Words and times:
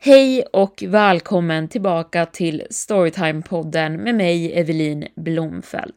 Hej 0.00 0.44
och 0.52 0.84
välkommen 0.86 1.68
tillbaka 1.68 2.26
till 2.26 2.62
Storytime-podden 2.70 3.96
med 3.96 4.14
mig, 4.14 4.58
Evelin 4.58 5.06
Blomfelt. 5.16 5.94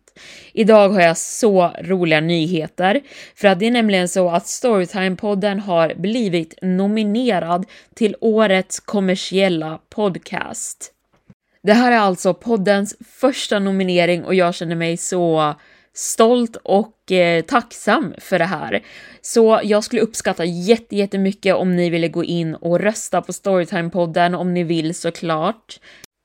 Idag 0.54 0.90
har 0.90 1.02
jag 1.02 1.18
så 1.18 1.72
roliga 1.82 2.22
nyheter, 2.22 3.02
för 3.36 3.48
att 3.48 3.60
det 3.60 3.68
är 3.68 3.72
nämligen 3.72 4.08
så 4.08 4.30
att 4.30 4.46
Storytime-podden 4.46 5.60
har 5.60 5.94
blivit 5.96 6.54
nominerad 6.62 7.66
till 7.94 8.16
årets 8.22 8.80
kommersiella 8.80 9.80
podcast. 9.90 10.94
Det 11.64 11.74
här 11.74 11.92
är 11.92 12.00
alltså 12.00 12.34
poddens 12.34 12.96
första 13.06 13.60
nominering 13.60 14.26
och 14.26 14.36
jag 14.36 14.56
känner 14.56 14.76
mig 14.76 14.98
så 14.98 15.56
stolt 15.98 16.56
och 16.64 17.12
eh, 17.12 17.42
tacksam 17.42 18.14
för 18.18 18.40
det 18.40 18.46
här. 18.46 18.84
Så 19.22 19.60
jag 19.64 19.84
skulle 19.84 20.02
uppskatta 20.02 20.46
jätte, 20.46 20.96
jättemycket 20.96 21.56
om 21.56 21.76
ni 21.76 21.90
ville 21.90 22.08
gå 22.08 22.24
in 22.24 22.56
och 22.56 22.80
rösta 22.80 23.22
på 23.22 23.32
Storytime-podden 23.32 24.36
om 24.36 24.54
ni 24.54 24.64
vill 24.64 24.96
såklart. 24.96 25.80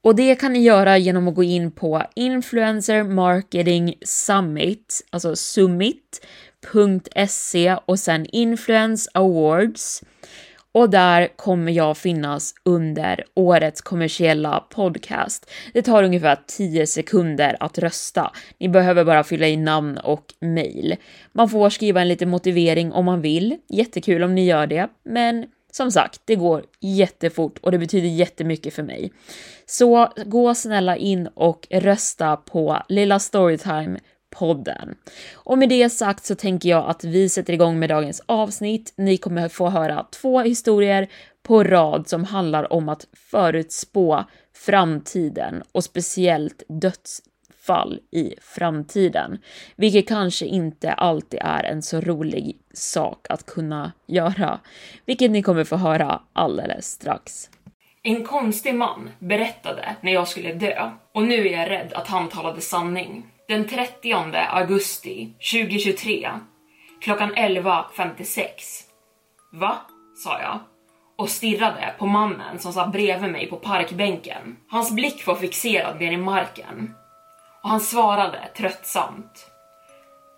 Och 0.05 0.15
det 0.15 0.35
kan 0.35 0.53
ni 0.53 0.63
göra 0.63 0.99
genom 0.99 1.29
att 1.29 1.35
gå 1.35 1.43
in 1.43 1.71
på 1.71 2.03
Influencer 2.15 3.03
Marketing 3.03 3.95
Summit, 4.03 5.07
alltså 5.11 5.37
summit.se 5.37 6.17
och 7.87 7.99
sen 7.99 8.27
Influence 8.27 9.11
Awards. 9.15 10.03
Och 10.75 10.91
där 10.91 11.29
kommer 11.37 11.73
jag 11.73 11.97
finnas 11.97 12.55
under 12.65 13.25
årets 13.35 13.81
kommersiella 13.81 14.61
podcast. 14.71 15.51
Det 15.73 15.83
tar 15.83 16.03
ungefär 16.03 16.39
10 16.47 16.87
sekunder 16.87 17.57
att 17.61 17.79
rösta. 17.79 18.33
Ni 18.59 18.69
behöver 18.69 19.05
bara 19.05 19.25
fylla 19.25 19.49
i 19.49 19.57
namn 19.57 19.99
och 19.99 20.35
mail. 20.41 20.97
Man 21.33 21.49
får 21.49 21.71
skriva 21.71 22.01
en 22.01 22.09
liten 22.09 22.29
motivering 22.29 22.93
om 22.93 23.05
man 23.05 23.21
vill. 23.21 23.57
Jättekul 23.69 24.23
om 24.23 24.35
ni 24.35 24.45
gör 24.45 24.67
det, 24.67 24.89
men 25.05 25.47
som 25.73 25.91
sagt, 25.91 26.21
det 26.25 26.35
går 26.35 26.65
jättefort 26.81 27.59
och 27.59 27.73
det 27.73 27.79
betyder 27.79 28.09
jättemycket 28.09 28.75
för 28.75 28.83
mig. 28.83 29.13
Så 29.67 30.13
gå 30.27 30.55
snälla 30.55 30.97
in 30.97 31.29
och 31.35 31.67
rösta 31.71 32.37
på 32.37 32.79
Lilla 32.89 33.19
Storytime 33.19 33.99
podden. 34.33 34.95
Och 35.35 35.59
med 35.59 35.69
det 35.69 35.91
sagt 35.91 36.25
så 36.25 36.35
tänker 36.35 36.69
jag 36.69 36.91
att 36.91 37.05
vi 37.05 37.29
sätter 37.29 37.53
igång 37.53 37.79
med 37.79 37.89
dagens 37.89 38.23
avsnitt. 38.27 38.93
Ni 38.97 39.17
kommer 39.17 39.49
få 39.49 39.69
höra 39.69 40.07
två 40.11 40.41
historier 40.41 41.09
på 41.43 41.65
rad 41.65 42.09
som 42.09 42.25
handlar 42.25 42.73
om 42.73 42.89
att 42.89 43.07
förutspå 43.31 44.25
framtiden 44.55 45.63
och 45.73 45.85
speciellt 45.85 46.63
dödsfall 46.69 48.01
i 48.11 48.35
framtiden, 48.41 49.39
vilket 49.77 50.09
kanske 50.09 50.47
inte 50.47 50.93
alltid 50.93 51.41
är 51.43 51.65
en 51.65 51.83
så 51.83 52.01
rolig 52.01 52.59
sak 52.73 53.27
att 53.29 53.47
kunna 53.47 53.93
göra, 54.07 54.61
vilket 55.07 55.31
ni 55.31 55.43
kommer 55.43 55.65
få 55.65 55.77
höra 55.77 56.21
alldeles 56.33 56.87
strax. 56.87 57.51
En 58.03 58.25
konstig 58.25 58.75
man 58.75 59.11
berättade 59.19 59.97
när 60.01 60.13
jag 60.13 60.29
skulle 60.29 60.53
dö 60.53 60.91
och 61.13 61.23
nu 61.23 61.49
är 61.49 61.59
jag 61.59 61.71
rädd 61.71 61.93
att 61.93 62.09
han 62.09 62.29
talade 62.29 62.61
sanning. 62.61 63.32
Den 63.49 63.69
30 63.69 64.13
augusti 64.51 65.35
2023 65.53 66.31
klockan 67.01 67.35
11.56. 67.35 68.47
Va? 69.53 69.77
sa 70.17 70.41
jag 70.41 70.61
och 71.17 71.29
stirrade 71.29 71.95
på 71.99 72.07
mannen 72.07 72.59
som 72.59 72.73
satt 72.73 72.93
bredvid 72.93 73.31
mig 73.31 73.51
på 73.51 73.57
parkbänken. 73.57 74.57
Hans 74.69 74.93
blick 74.93 75.27
var 75.27 75.35
fixerad 75.35 76.01
ner 76.01 76.13
i 76.13 76.17
marken 76.17 76.95
och 77.63 77.69
han 77.69 77.81
svarade 77.81 78.49
tröttsamt. 78.57 79.51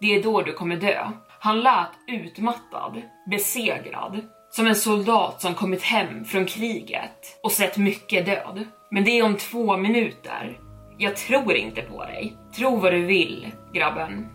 Det 0.00 0.14
är 0.14 0.22
då 0.22 0.42
du 0.42 0.52
kommer 0.52 0.76
dö. 0.76 1.10
Han 1.38 1.60
lät 1.60 1.90
utmattad, 2.08 3.02
besegrad, 3.30 4.20
som 4.50 4.66
en 4.66 4.76
soldat 4.76 5.42
som 5.42 5.54
kommit 5.54 5.82
hem 5.82 6.24
från 6.24 6.46
kriget 6.46 7.40
och 7.42 7.52
sett 7.52 7.76
mycket 7.76 8.26
död. 8.26 8.64
Men 8.90 9.04
det 9.04 9.10
är 9.10 9.24
om 9.24 9.36
två 9.36 9.76
minuter. 9.76 10.58
Jag 10.98 11.16
tror 11.16 11.52
inte 11.52 11.82
på 11.82 12.04
dig. 12.04 12.36
Tro 12.56 12.76
vad 12.76 12.92
du 12.92 13.00
vill, 13.00 13.52
grabben. 13.72 14.28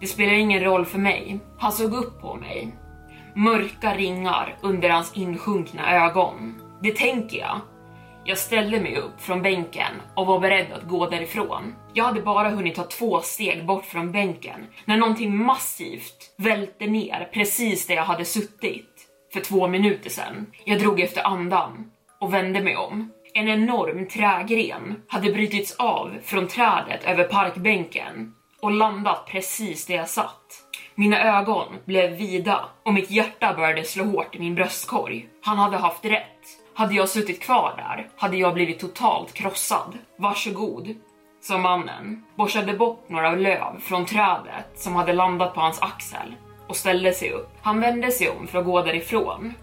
Det 0.00 0.06
spelar 0.06 0.32
ingen 0.32 0.64
roll 0.64 0.86
för 0.86 0.98
mig. 0.98 1.40
Han 1.58 1.72
såg 1.72 1.92
upp 1.92 2.20
på 2.20 2.34
mig. 2.34 2.74
Mörka 3.34 3.94
ringar 3.94 4.56
under 4.62 4.90
hans 4.90 5.16
insjunkna 5.16 6.04
ögon. 6.04 6.60
Det 6.82 6.96
tänker 6.96 7.38
jag. 7.38 7.60
Jag 8.24 8.38
ställde 8.38 8.80
mig 8.80 8.96
upp 8.96 9.20
från 9.20 9.42
bänken 9.42 9.92
och 10.14 10.26
var 10.26 10.40
beredd 10.40 10.72
att 10.72 10.88
gå 10.88 11.06
därifrån. 11.06 11.74
Jag 11.94 12.04
hade 12.04 12.22
bara 12.22 12.50
hunnit 12.50 12.74
ta 12.74 12.82
två 12.82 13.20
steg 13.20 13.66
bort 13.66 13.84
från 13.84 14.12
bänken 14.12 14.66
när 14.84 14.96
någonting 14.96 15.36
massivt 15.36 16.34
välte 16.38 16.86
ner 16.86 17.30
precis 17.32 17.86
där 17.86 17.94
jag 17.94 18.04
hade 18.04 18.24
suttit 18.24 19.08
för 19.32 19.40
två 19.40 19.68
minuter 19.68 20.10
sedan. 20.10 20.46
Jag 20.64 20.78
drog 20.78 21.00
efter 21.00 21.26
andan 21.26 21.90
och 22.20 22.34
vände 22.34 22.62
mig 22.62 22.76
om. 22.76 23.12
En 23.34 23.48
enorm 23.48 24.08
trägren 24.08 25.02
hade 25.08 25.32
brutits 25.32 25.76
av 25.76 26.18
från 26.24 26.48
trädet 26.48 27.04
över 27.04 27.24
parkbänken 27.24 28.34
och 28.60 28.70
landat 28.70 29.26
precis 29.26 29.86
där 29.86 29.94
jag 29.94 30.08
satt. 30.08 30.62
Mina 30.94 31.38
ögon 31.38 31.66
blev 31.84 32.10
vida 32.10 32.64
och 32.82 32.94
mitt 32.94 33.10
hjärta 33.10 33.54
började 33.54 33.84
slå 33.84 34.04
hårt 34.04 34.34
i 34.34 34.38
min 34.38 34.54
bröstkorg. 34.54 35.28
Han 35.42 35.58
hade 35.58 35.76
haft 35.76 36.04
rätt. 36.04 36.28
Hade 36.74 36.94
jag 36.94 37.08
suttit 37.08 37.42
kvar 37.42 37.74
där 37.76 38.08
hade 38.16 38.36
jag 38.36 38.54
blivit 38.54 38.80
totalt 38.80 39.32
krossad. 39.32 39.98
Varsågod, 40.16 40.94
sa 41.40 41.58
mannen, 41.58 42.24
borstade 42.34 42.72
bort 42.72 43.08
några 43.08 43.34
löv 43.34 43.80
från 43.80 44.06
trädet 44.06 44.66
som 44.74 44.94
hade 44.94 45.12
landat 45.12 45.54
på 45.54 45.60
hans 45.60 45.82
axel 45.82 46.34
och 46.66 46.76
ställde 46.76 47.12
sig 47.12 47.30
upp. 47.30 47.50
Han 47.62 47.80
vände 47.80 48.10
sig 48.10 48.30
om 48.30 48.46
för 48.46 48.58
att 48.58 48.64
gå 48.64 48.82
därifrån 48.82 49.54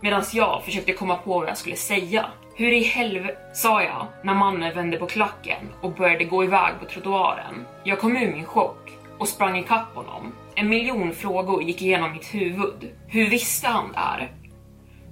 medan 0.00 0.22
jag 0.32 0.64
försökte 0.64 0.92
komma 0.92 1.16
på 1.16 1.38
vad 1.38 1.48
jag 1.48 1.58
skulle 1.58 1.76
säga. 1.76 2.26
Hur 2.56 2.72
i 2.72 2.82
helvete, 2.82 3.36
sa 3.52 3.82
jag 3.82 4.06
när 4.22 4.34
mannen 4.34 4.74
vände 4.74 4.96
på 4.96 5.06
klacken 5.06 5.68
och 5.80 5.94
började 5.94 6.24
gå 6.24 6.44
iväg 6.44 6.74
på 6.80 6.86
trottoaren. 6.86 7.66
Jag 7.84 7.98
kom 7.98 8.16
ur 8.16 8.32
min 8.32 8.44
chock 8.44 8.90
och 9.18 9.28
sprang 9.28 9.58
ikapp 9.58 9.94
honom. 9.94 10.32
En 10.54 10.68
miljon 10.68 11.12
frågor 11.12 11.62
gick 11.62 11.82
igenom 11.82 12.12
mitt 12.12 12.34
huvud. 12.34 12.90
Hur 13.06 13.30
visste 13.30 13.68
han 13.68 13.92
det 13.92 13.98
här? 13.98 14.32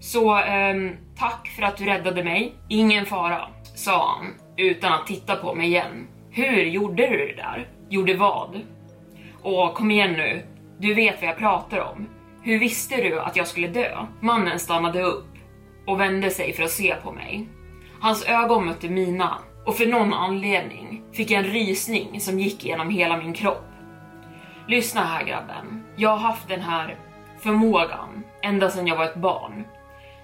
Så 0.01 0.37
ehm, 0.37 0.97
tack 1.19 1.49
för 1.49 1.63
att 1.63 1.77
du 1.77 1.85
räddade 1.85 2.25
mig. 2.25 2.55
Ingen 2.69 3.07
fara, 3.07 3.49
sa 3.75 4.09
han 4.09 4.35
utan 4.57 4.93
att 4.93 5.07
titta 5.07 5.37
på 5.37 5.55
mig 5.55 5.67
igen. 5.67 6.07
Hur 6.31 6.63
gjorde 6.63 7.07
du 7.07 7.17
det 7.17 7.37
där? 7.37 7.69
Gjorde 7.89 8.15
vad? 8.15 8.61
Och 9.43 9.75
kom 9.75 9.91
igen 9.91 10.13
nu, 10.13 10.43
du 10.79 10.95
vet 10.95 11.21
vad 11.21 11.31
jag 11.31 11.39
pratar 11.39 11.79
om. 11.79 12.09
Hur 12.43 12.59
visste 12.59 12.97
du 12.97 13.21
att 13.21 13.37
jag 13.37 13.47
skulle 13.47 13.69
dö? 13.69 14.07
Mannen 14.21 14.59
stannade 14.59 15.03
upp 15.03 15.32
och 15.87 16.01
vände 16.01 16.31
sig 16.31 16.53
för 16.53 16.63
att 16.63 16.71
se 16.71 16.95
på 16.95 17.13
mig. 17.13 17.49
Hans 18.01 18.25
ögon 18.25 18.67
mötte 18.67 18.89
mina 18.89 19.39
och 19.67 19.77
för 19.77 19.87
någon 19.87 20.13
anledning 20.15 21.03
fick 21.13 21.31
jag 21.31 21.45
en 21.45 21.53
rysning 21.53 22.21
som 22.21 22.41
gick 22.41 22.65
genom 22.65 22.91
hela 22.91 23.17
min 23.17 23.33
kropp. 23.33 23.65
Lyssna 24.69 25.05
här 25.05 25.25
grabben. 25.25 25.85
Jag 25.97 26.11
har 26.11 26.17
haft 26.17 26.49
den 26.49 26.61
här 26.61 26.97
förmågan 27.39 28.25
ända 28.43 28.71
sedan 28.71 28.87
jag 28.87 28.97
var 28.97 29.05
ett 29.05 29.17
barn. 29.17 29.65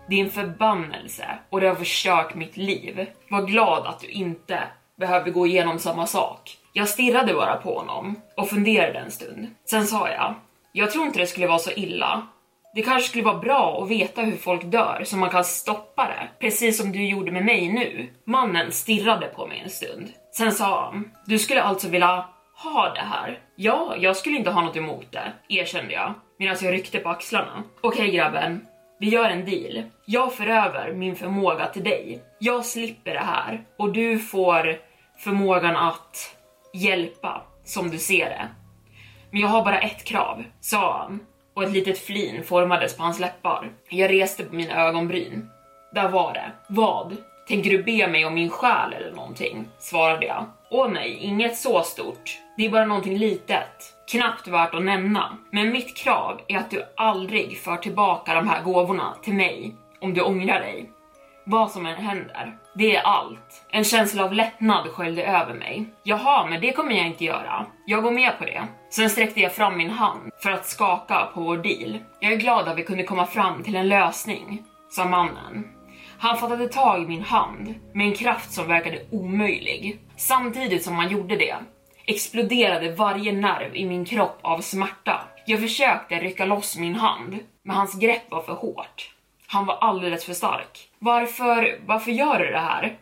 Det 0.09 0.21
är 0.21 0.25
en 0.25 0.31
förbannelse 0.31 1.39
och 1.51 1.61
det 1.61 1.69
har 1.69 1.75
förstört 1.75 2.35
mitt 2.35 2.57
liv. 2.57 3.07
Var 3.31 3.43
glad 3.43 3.87
att 3.87 4.01
du 4.01 4.07
inte 4.09 4.63
behöver 4.97 5.31
gå 5.31 5.47
igenom 5.47 5.79
samma 5.79 6.07
sak. 6.07 6.59
Jag 6.73 6.89
stirrade 6.89 7.35
bara 7.35 7.57
på 7.57 7.79
honom 7.79 8.15
och 8.37 8.49
funderade 8.49 8.99
en 8.99 9.11
stund. 9.11 9.47
Sen 9.65 9.87
sa 9.87 10.09
jag, 10.09 10.35
jag 10.73 10.91
tror 10.91 11.07
inte 11.07 11.19
det 11.19 11.27
skulle 11.27 11.47
vara 11.47 11.59
så 11.59 11.71
illa. 11.71 12.27
Det 12.75 12.83
kanske 12.83 13.09
skulle 13.09 13.25
vara 13.25 13.39
bra 13.39 13.83
att 13.83 13.91
veta 13.91 14.23
hur 14.23 14.37
folk 14.37 14.65
dör 14.65 15.03
så 15.05 15.17
man 15.17 15.31
kan 15.31 15.45
stoppa 15.45 16.05
det, 16.05 16.29
precis 16.41 16.79
som 16.79 16.93
du 16.93 17.09
gjorde 17.09 17.33
med 17.33 17.45
mig 17.45 17.73
nu. 17.73 18.13
Mannen 18.25 18.73
stirrade 18.73 19.27
på 19.27 19.47
mig 19.47 19.61
en 19.65 19.71
stund. 19.71 20.09
Sen 20.37 20.53
sa 20.53 20.85
han, 20.85 21.11
du 21.27 21.39
skulle 21.39 21.63
alltså 21.63 21.89
vilja 21.89 22.25
ha 22.65 22.95
det 22.95 23.01
här? 23.01 23.39
Ja, 23.57 23.95
jag 23.99 24.17
skulle 24.17 24.37
inte 24.37 24.51
ha 24.51 24.63
något 24.63 24.77
emot 24.77 25.13
det, 25.13 25.33
erkände 25.49 25.93
jag 25.93 26.15
medan 26.39 26.57
jag 26.61 26.73
ryckte 26.73 26.99
på 26.99 27.09
axlarna. 27.09 27.63
Okej 27.81 28.11
grabben, 28.11 28.67
vi 29.01 29.09
gör 29.09 29.31
en 29.31 29.45
deal. 29.45 29.83
Jag 30.05 30.35
för 30.35 30.47
över 30.47 30.93
min 30.93 31.17
förmåga 31.17 31.67
till 31.67 31.85
dig. 31.85 32.23
Jag 32.39 32.65
slipper 32.65 33.15
det 33.15 33.21
här 33.21 33.65
och 33.79 33.93
du 33.93 34.19
får 34.19 34.77
förmågan 35.19 35.77
att 35.77 36.37
hjälpa 36.75 37.43
som 37.65 37.91
du 37.91 37.99
ser 37.99 38.25
det. 38.31 38.49
Men 39.31 39.41
jag 39.41 39.49
har 39.49 39.65
bara 39.65 39.79
ett 39.79 40.05
krav, 40.05 40.45
sa 40.61 40.99
han 40.99 41.21
och 41.59 41.65
ett 41.65 41.73
litet 41.73 41.99
flin 41.99 42.45
formades 42.45 42.97
på 42.97 43.03
hans 43.03 43.21
läppar. 43.21 43.71
Jag 43.89 44.11
reste 44.11 44.45
på 44.45 44.55
mina 44.55 44.75
ögonbryn. 44.89 45.51
Där 45.95 46.09
var 46.09 46.33
det. 46.33 46.53
Vad? 46.69 47.17
Tänker 47.49 47.71
du 47.71 47.83
be 47.83 48.09
mig 48.09 48.25
om 48.25 48.35
min 48.35 48.51
själ 48.51 48.93
eller 48.93 49.13
någonting? 49.13 49.69
Svarade 49.79 50.27
jag. 50.27 50.45
Åh 50.71 50.89
nej, 50.89 51.19
inget 51.21 51.57
så 51.57 51.83
stort. 51.83 52.39
Det 52.57 52.67
är 52.67 52.71
bara 52.71 52.87
någonting 52.87 53.19
litet. 53.19 53.95
Knappt 54.11 54.49
värt 54.49 54.75
att 54.75 54.85
nämna. 54.85 55.39
Men 55.51 55.73
mitt 55.73 55.97
krav 55.97 56.41
är 56.49 56.59
att 56.59 56.71
du 56.71 56.85
aldrig 56.97 57.59
för 57.59 57.77
tillbaka 57.77 58.35
de 58.35 58.49
här 58.49 58.63
gåvorna 58.63 59.15
till 59.23 59.35
mig 59.35 59.75
om 60.01 60.15
du 60.15 60.21
ångrar 60.21 60.61
dig. 60.61 60.91
Vad 61.45 61.71
som 61.71 61.87
än 61.87 61.97
händer. 61.97 62.59
Det 62.75 62.97
är 62.97 63.03
allt. 63.03 63.67
En 63.71 63.85
känsla 63.85 64.25
av 64.25 64.33
lättnad 64.33 64.89
sköljde 64.89 65.25
över 65.25 65.55
mig. 65.55 65.85
Jaha, 66.03 66.47
men 66.47 66.61
det 66.61 66.73
kommer 66.73 66.93
jag 66.93 67.07
inte 67.07 67.25
göra. 67.25 67.67
Jag 67.87 68.03
går 68.03 68.11
med 68.11 68.39
på 68.39 68.45
det. 68.45 68.67
Sen 68.91 69.11
sträckte 69.11 69.41
jag 69.41 69.55
fram 69.55 69.77
min 69.77 69.91
hand 69.91 70.31
för 70.43 70.51
att 70.51 70.67
skaka 70.67 71.29
på 71.35 71.41
vår 71.41 71.57
deal. 71.57 71.99
Jag 72.21 72.33
är 72.33 72.37
glad 72.37 72.69
att 72.69 72.79
vi 72.79 72.85
kunde 72.85 73.03
komma 73.05 73.27
fram 73.27 73.63
till 73.63 73.77
en 73.77 73.89
lösning, 73.89 74.63
sa 74.91 75.05
mannen. 75.05 75.69
Han 76.19 76.39
fattade 76.39 76.69
tag 76.69 77.03
i 77.03 77.07
min 77.07 77.23
hand 77.23 77.75
med 77.93 78.07
en 78.07 78.15
kraft 78.15 78.53
som 78.53 78.69
verkade 78.69 79.07
omöjlig. 79.11 80.01
Samtidigt 80.17 80.85
som 80.85 80.95
han 80.95 81.11
gjorde 81.11 81.37
det 81.37 81.57
exploderade 82.09 82.91
varje 82.91 83.33
nerv 83.33 83.77
i 83.77 83.87
min 83.87 84.05
kropp 84.05 84.39
av 84.43 84.61
smärta. 84.61 85.21
Jag 85.47 85.61
försökte 85.61 86.15
rycka 86.15 86.45
loss 86.45 86.79
min 86.79 86.95
hand, 86.95 87.39
men 87.63 87.77
hans 87.77 87.95
grepp 88.01 88.31
var 88.31 88.43
för 88.43 88.53
hårt. 88.53 89.11
Han 89.47 89.67
var 89.67 89.75
alldeles 89.75 90.25
för 90.25 90.33
stark. 90.33 90.89
Varför, 90.99 91.81
varför 91.87 92.11
gör 92.11 92.39
du 92.39 92.51
det 92.51 92.59
här? 92.61 92.99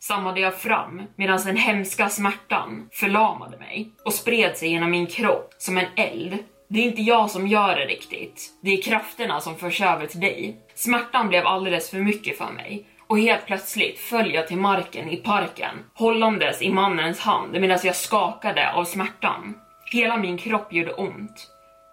Stammade 0.00 0.40
jag 0.40 0.60
fram 0.60 1.02
medan 1.16 1.40
den 1.44 1.56
hemska 1.56 2.08
smärtan 2.08 2.88
förlamade 2.92 3.58
mig 3.58 3.90
och 4.04 4.14
spred 4.14 4.56
sig 4.56 4.68
genom 4.68 4.90
min 4.90 5.06
kropp 5.06 5.54
som 5.58 5.78
en 5.78 5.86
eld. 5.96 6.38
Det 6.68 6.80
är 6.80 6.84
inte 6.84 7.02
jag 7.02 7.30
som 7.30 7.48
gör 7.48 7.76
det 7.76 7.86
riktigt. 7.86 8.50
Det 8.62 8.70
är 8.70 8.82
krafterna 8.82 9.40
som 9.40 9.56
förs 9.56 9.80
över 9.80 10.06
till 10.06 10.20
dig. 10.20 10.56
Smärtan 10.74 11.28
blev 11.28 11.46
alldeles 11.46 11.90
för 11.90 11.98
mycket 11.98 12.38
för 12.38 12.52
mig 12.52 12.86
och 13.06 13.18
helt 13.18 13.46
plötsligt 13.46 13.98
föll 13.98 14.34
jag 14.34 14.48
till 14.48 14.56
marken 14.56 15.08
i 15.08 15.16
parken, 15.16 15.74
hållandes 15.94 16.62
i 16.62 16.70
mannens 16.70 17.20
hand 17.20 17.52
medan 17.52 17.78
jag 17.84 17.96
skakade 17.96 18.72
av 18.72 18.84
smärtan. 18.84 19.54
Hela 19.92 20.16
min 20.16 20.38
kropp 20.38 20.72
gjorde 20.72 20.92
ont. 20.92 21.50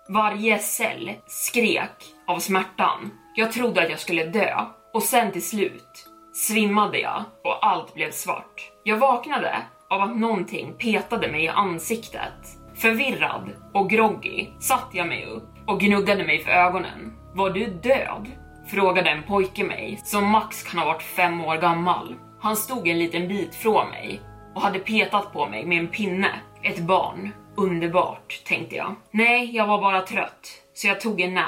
Varje 0.09 0.59
cell 0.59 1.11
skrek 1.27 2.05
av 2.27 2.39
smärtan. 2.39 3.11
Jag 3.35 3.51
trodde 3.51 3.81
att 3.83 3.89
jag 3.89 3.99
skulle 3.99 4.25
dö 4.25 4.65
och 4.93 5.03
sen 5.03 5.31
till 5.31 5.47
slut 5.47 6.09
svimmade 6.35 6.99
jag 6.99 7.23
och 7.43 7.65
allt 7.65 7.93
blev 7.93 8.11
svart. 8.11 8.71
Jag 8.83 8.97
vaknade 8.97 9.55
av 9.89 10.01
att 10.01 10.17
någonting 10.17 10.73
petade 10.77 11.31
mig 11.31 11.43
i 11.43 11.47
ansiktet. 11.47 12.33
Förvirrad 12.75 13.49
och 13.73 13.89
groggy 13.89 14.47
satt 14.59 14.89
jag 14.91 15.07
mig 15.07 15.25
upp 15.25 15.49
och 15.67 15.79
gnuggade 15.79 16.23
mig 16.23 16.43
för 16.43 16.51
ögonen. 16.51 17.13
Var 17.33 17.49
du 17.49 17.65
död? 17.65 18.31
Frågade 18.67 19.09
en 19.09 19.23
pojke 19.23 19.63
mig 19.63 19.99
som 20.03 20.29
max 20.29 20.63
kan 20.63 20.79
ha 20.79 20.85
varit 20.85 21.03
fem 21.03 21.41
år 21.41 21.57
gammal. 21.57 22.15
Han 22.41 22.55
stod 22.55 22.87
en 22.87 22.99
liten 22.99 23.27
bit 23.27 23.55
från 23.55 23.89
mig 23.89 24.21
och 24.55 24.61
hade 24.61 24.79
petat 24.79 25.33
på 25.33 25.47
mig 25.47 25.65
med 25.65 25.79
en 25.79 25.87
pinne. 25.87 26.31
Ett 26.63 26.79
barn. 26.79 27.31
Underbart, 27.57 28.43
tänkte 28.45 28.75
jag. 28.75 28.95
Nej, 29.11 29.55
jag 29.55 29.67
var 29.67 29.81
bara 29.81 30.01
trött, 30.01 30.47
så 30.73 30.87
jag 30.87 31.01
tog 31.01 31.21
en 31.21 31.33
nap. 31.33 31.43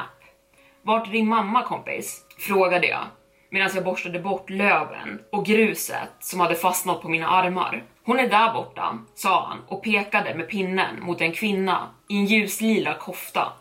Vart 0.83 1.07
är 1.07 1.12
din 1.12 1.28
mamma 1.28 1.63
kompis? 1.63 2.22
Frågade 2.40 2.88
jag 2.88 3.04
medan 3.50 3.70
jag 3.76 3.84
borstade 3.84 4.20
bort 4.20 4.50
löven 4.50 5.20
och 5.32 5.46
gruset 5.46 6.10
som 6.20 6.40
hade 6.40 6.56
fastnat 6.56 7.02
på 7.02 7.10
mina 7.10 7.28
armar. 7.28 7.84
Hon 8.06 8.20
är 8.20 8.30
där 8.30 8.54
borta, 8.54 8.98
sa 9.16 9.48
han 9.48 9.60
och 9.68 9.84
pekade 9.84 10.36
med 10.36 10.50
pinnen 10.50 11.00
mot 11.00 11.22
en 11.22 11.32
kvinna 11.32 11.90
i 12.10 12.18
en 12.18 12.26
ljuslila 12.26 12.94
kofta 12.94 13.54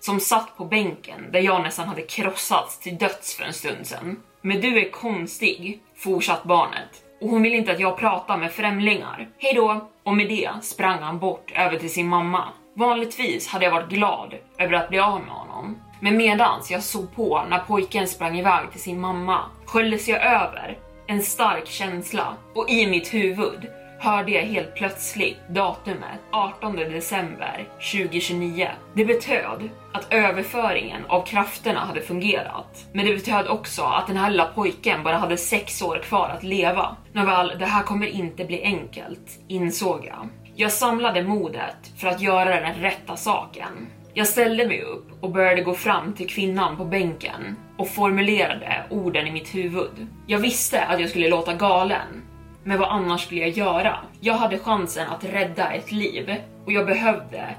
som 0.00 0.20
satt 0.20 0.56
på 0.56 0.64
bänken 0.64 1.32
där 1.32 1.40
jag 1.40 1.62
nästan 1.62 1.88
hade 1.88 2.02
krossats 2.02 2.78
till 2.78 2.98
döds 2.98 3.36
för 3.36 3.44
en 3.44 3.52
stund 3.52 3.86
sedan. 3.86 4.20
Men 4.40 4.60
du 4.60 4.78
är 4.80 4.90
konstig, 4.90 5.80
fortsatt 5.96 6.44
barnet. 6.44 7.04
Och 7.20 7.28
hon 7.28 7.42
vill 7.42 7.54
inte 7.54 7.72
att 7.72 7.80
jag 7.80 7.98
pratar 7.98 8.36
med 8.36 8.52
främlingar. 8.52 9.28
Hejdå! 9.38 9.88
Och 10.02 10.16
med 10.16 10.28
det 10.28 10.50
sprang 10.62 10.98
han 10.98 11.18
bort 11.18 11.52
över 11.54 11.78
till 11.78 11.92
sin 11.92 12.08
mamma. 12.08 12.48
Vanligtvis 12.74 13.48
hade 13.48 13.64
jag 13.64 13.72
varit 13.72 13.88
glad 13.88 14.34
över 14.58 14.72
att 14.72 14.88
bli 14.88 14.98
av 14.98 15.20
med 15.20 15.30
honom. 15.30 15.76
Men 16.04 16.16
medans 16.16 16.70
jag 16.70 16.82
såg 16.82 17.14
på 17.14 17.44
när 17.50 17.58
pojken 17.58 18.08
sprang 18.08 18.38
iväg 18.38 18.70
till 18.72 18.80
sin 18.80 19.00
mamma 19.00 19.40
sköljdes 19.66 20.08
jag 20.08 20.22
över 20.22 20.78
en 21.06 21.22
stark 21.22 21.66
känsla 21.66 22.36
och 22.54 22.70
i 22.70 22.86
mitt 22.86 23.14
huvud 23.14 23.66
hörde 23.98 24.32
jag 24.32 24.42
helt 24.42 24.74
plötsligt 24.74 25.36
datumet 25.48 26.20
18 26.32 26.76
december 26.76 27.68
2029. 27.92 28.68
Det 28.94 29.04
betöd 29.04 29.70
att 29.92 30.12
överföringen 30.12 31.04
av 31.08 31.26
krafterna 31.26 31.80
hade 31.80 32.00
fungerat. 32.00 32.86
Men 32.92 33.06
det 33.06 33.14
betöd 33.14 33.48
också 33.48 33.82
att 33.82 34.06
den 34.06 34.16
här 34.16 34.30
lilla 34.30 34.46
pojken 34.46 35.02
bara 35.02 35.16
hade 35.16 35.36
sex 35.36 35.82
år 35.82 35.98
kvar 35.98 36.28
att 36.28 36.42
leva. 36.42 36.96
Nåväl, 37.12 37.58
det 37.58 37.66
här 37.66 37.82
kommer 37.82 38.06
inte 38.06 38.44
bli 38.44 38.62
enkelt, 38.62 39.40
insåg 39.48 40.04
jag. 40.06 40.28
Jag 40.56 40.72
samlade 40.72 41.22
modet 41.22 41.92
för 41.96 42.08
att 42.08 42.20
göra 42.20 42.60
den 42.60 42.74
rätta 42.74 43.16
saken. 43.16 43.88
Jag 44.16 44.26
ställde 44.26 44.66
mig 44.68 44.82
upp 44.82 45.06
och 45.20 45.30
började 45.30 45.62
gå 45.62 45.74
fram 45.74 46.12
till 46.12 46.28
kvinnan 46.28 46.76
på 46.76 46.84
bänken 46.84 47.56
och 47.78 47.88
formulerade 47.88 48.84
orden 48.90 49.26
i 49.26 49.32
mitt 49.32 49.54
huvud. 49.54 50.06
Jag 50.26 50.38
visste 50.38 50.84
att 50.84 51.00
jag 51.00 51.10
skulle 51.10 51.28
låta 51.28 51.54
galen, 51.54 52.22
men 52.64 52.78
vad 52.78 52.88
annars 52.88 53.24
skulle 53.24 53.40
jag 53.40 53.50
göra? 53.50 53.98
Jag 54.20 54.34
hade 54.34 54.58
chansen 54.58 55.08
att 55.08 55.24
rädda 55.24 55.72
ett 55.72 55.92
liv 55.92 56.34
och 56.64 56.72
jag 56.72 56.86
behövde 56.86 57.54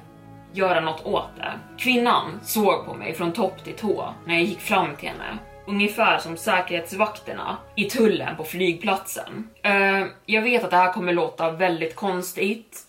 göra 0.53 0.79
något 0.79 1.05
åt 1.05 1.29
det. 1.37 1.53
Kvinnan 1.77 2.39
såg 2.43 2.85
på 2.85 2.93
mig 2.93 3.13
från 3.13 3.33
topp 3.33 3.63
till 3.63 3.75
tå 3.75 4.13
när 4.25 4.33
jag 4.33 4.43
gick 4.43 4.59
fram 4.59 4.95
till 4.95 5.09
henne. 5.09 5.37
Ungefär 5.67 6.17
som 6.17 6.37
säkerhetsvakterna 6.37 7.57
i 7.75 7.83
tullen 7.83 8.35
på 8.37 8.43
flygplatsen. 8.43 9.49
Uh, 9.65 10.07
jag 10.25 10.41
vet 10.41 10.63
att 10.63 10.71
det 10.71 10.77
här 10.77 10.93
kommer 10.93 11.13
låta 11.13 11.51
väldigt 11.51 11.95
konstigt, 11.95 12.81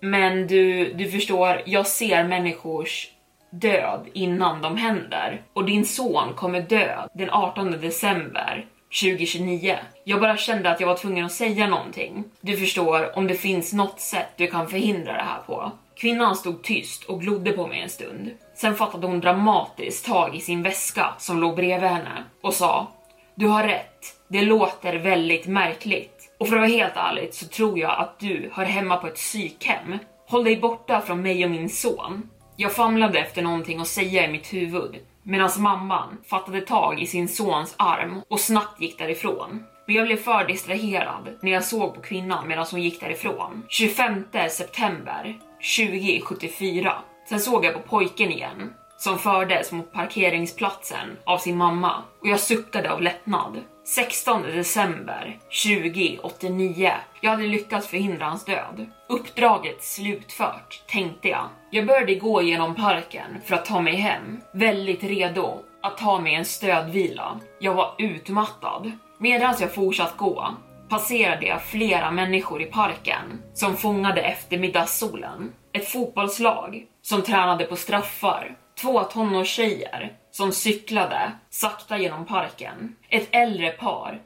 men 0.00 0.46
du, 0.46 0.92
du 0.92 1.10
förstår, 1.10 1.62
jag 1.66 1.86
ser 1.86 2.24
människors 2.24 3.08
död 3.50 4.06
innan 4.12 4.62
de 4.62 4.76
händer 4.76 5.42
och 5.52 5.64
din 5.64 5.84
son 5.84 6.34
kommer 6.34 6.60
dö 6.60 7.06
den 7.14 7.30
18 7.30 7.70
december 7.70 8.66
2029. 9.00 9.76
Jag 10.04 10.20
bara 10.20 10.36
kände 10.36 10.70
att 10.70 10.80
jag 10.80 10.86
var 10.86 10.96
tvungen 10.96 11.26
att 11.26 11.32
säga 11.32 11.66
någonting. 11.66 12.24
Du 12.40 12.56
förstår, 12.56 13.18
om 13.18 13.26
det 13.26 13.34
finns 13.34 13.72
något 13.72 14.00
sätt 14.00 14.28
du 14.36 14.46
kan 14.46 14.68
förhindra 14.68 15.12
det 15.12 15.22
här 15.22 15.42
på. 15.46 15.72
Kvinnan 15.96 16.36
stod 16.36 16.62
tyst 16.62 17.04
och 17.04 17.20
glodde 17.20 17.52
på 17.52 17.66
mig 17.66 17.80
en 17.80 17.88
stund. 17.88 18.30
Sen 18.54 18.74
fattade 18.74 19.06
hon 19.06 19.20
dramatiskt 19.20 20.06
tag 20.06 20.36
i 20.36 20.40
sin 20.40 20.62
väska 20.62 21.14
som 21.18 21.40
låg 21.40 21.56
bredvid 21.56 21.90
henne 21.90 22.24
och 22.40 22.54
sa 22.54 22.86
Du 23.34 23.46
har 23.46 23.64
rätt, 23.64 24.04
det 24.28 24.42
låter 24.42 24.94
väldigt 24.94 25.46
märkligt. 25.46 26.19
Och 26.40 26.48
för 26.48 26.56
att 26.56 26.60
vara 26.60 26.70
helt 26.70 26.96
ärlig 26.96 27.34
så 27.34 27.46
tror 27.46 27.78
jag 27.78 27.98
att 27.98 28.18
du 28.18 28.50
hör 28.52 28.64
hemma 28.64 28.96
på 28.96 29.06
ett 29.06 29.14
psykhem. 29.14 29.98
Håll 30.28 30.44
dig 30.44 30.56
borta 30.56 31.00
från 31.00 31.22
mig 31.22 31.44
och 31.44 31.50
min 31.50 31.68
son. 31.68 32.30
Jag 32.56 32.72
famlade 32.72 33.18
efter 33.18 33.42
någonting 33.42 33.80
att 33.80 33.88
säga 33.88 34.26
i 34.26 34.32
mitt 34.32 34.52
huvud 34.52 34.96
medan 35.22 35.50
mamman 35.58 36.18
fattade 36.26 36.60
tag 36.60 37.00
i 37.00 37.06
sin 37.06 37.28
sons 37.28 37.74
arm 37.78 38.22
och 38.28 38.40
snabbt 38.40 38.80
gick 38.80 38.98
därifrån. 38.98 39.64
Men 39.86 39.96
jag 39.96 40.06
blev 40.06 40.16
för 40.16 40.44
distraherad 40.44 41.38
när 41.42 41.52
jag 41.52 41.64
såg 41.64 41.94
på 41.94 42.00
kvinnan 42.00 42.48
medan 42.48 42.66
hon 42.70 42.82
gick 42.82 43.00
därifrån. 43.00 43.62
25 43.68 44.24
september 44.50 45.38
2074. 45.78 46.94
Sen 47.28 47.40
såg 47.40 47.64
jag 47.64 47.74
på 47.74 47.80
pojken 47.80 48.32
igen 48.32 48.72
som 48.98 49.18
fördes 49.18 49.72
mot 49.72 49.92
parkeringsplatsen 49.92 51.16
av 51.24 51.38
sin 51.38 51.56
mamma 51.56 52.02
och 52.20 52.28
jag 52.28 52.40
suckade 52.40 52.92
av 52.92 53.02
lättnad. 53.02 53.60
16 53.90 54.42
december 54.42 55.38
2089. 55.64 56.92
Jag 57.20 57.30
hade 57.30 57.42
lyckats 57.42 57.88
förhindra 57.88 58.24
hans 58.26 58.44
död. 58.44 58.86
Uppdraget 59.08 59.84
slutfört, 59.84 60.82
tänkte 60.86 61.28
jag. 61.28 61.48
Jag 61.70 61.86
började 61.86 62.14
gå 62.14 62.42
genom 62.42 62.74
parken 62.74 63.40
för 63.44 63.54
att 63.54 63.64
ta 63.64 63.80
mig 63.80 63.94
hem, 63.94 64.40
väldigt 64.52 65.02
redo 65.02 65.58
att 65.82 65.98
ta 65.98 66.20
mig 66.20 66.34
en 66.34 66.44
stödvila. 66.44 67.40
Jag 67.60 67.74
var 67.74 67.94
utmattad. 67.98 68.92
Medan 69.18 69.54
jag 69.60 69.74
fortsatt 69.74 70.16
gå 70.16 70.54
passerade 70.88 71.46
jag 71.46 71.62
flera 71.62 72.10
människor 72.10 72.62
i 72.62 72.66
parken 72.66 73.42
som 73.54 73.76
fångade 73.76 74.20
eftermiddagssolen. 74.20 75.52
Ett 75.72 75.88
fotbollslag 75.88 76.86
som 77.02 77.22
tränade 77.22 77.64
på 77.64 77.76
straffar. 77.76 78.56
Två 78.80 79.04
tonårstjejer 79.04 80.12
som 80.30 80.52
cyklade 80.52 81.32
sakta 81.50 81.98
genom 81.98 82.26
parken. 82.26 82.96
Ett 83.08 83.28
äldre 83.30 83.70
par 83.70 84.20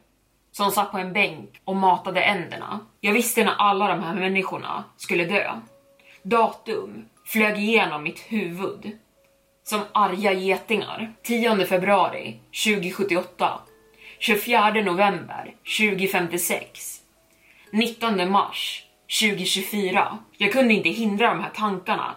som 0.53 0.71
satt 0.71 0.93
på 0.93 0.99
en 0.99 1.13
bänk 1.13 1.61
och 1.65 1.77
matade 1.77 2.21
änderna. 2.23 2.81
Jag 3.01 3.13
visste 3.13 3.45
när 3.45 3.55
alla 3.59 3.89
de 3.89 4.03
här 4.03 4.15
människorna 4.15 4.85
skulle 4.97 5.25
dö. 5.25 5.53
Datum 6.23 7.09
flög 7.27 7.59
igenom 7.59 8.03
mitt 8.03 8.21
huvud 8.21 8.99
som 9.65 9.81
arga 9.93 10.33
getingar. 10.33 11.15
10 11.23 11.67
februari 11.67 12.41
2078. 12.65 13.61
24 14.19 14.71
november 14.71 15.55
2056. 15.79 17.01
19 17.73 18.31
mars 18.31 18.85
2024. 19.21 20.19
Jag 20.39 20.53
kunde 20.53 20.75
inte 20.75 20.89
hindra 20.89 21.29
de 21.29 21.41
här 21.41 21.51
tankarna. 21.55 22.15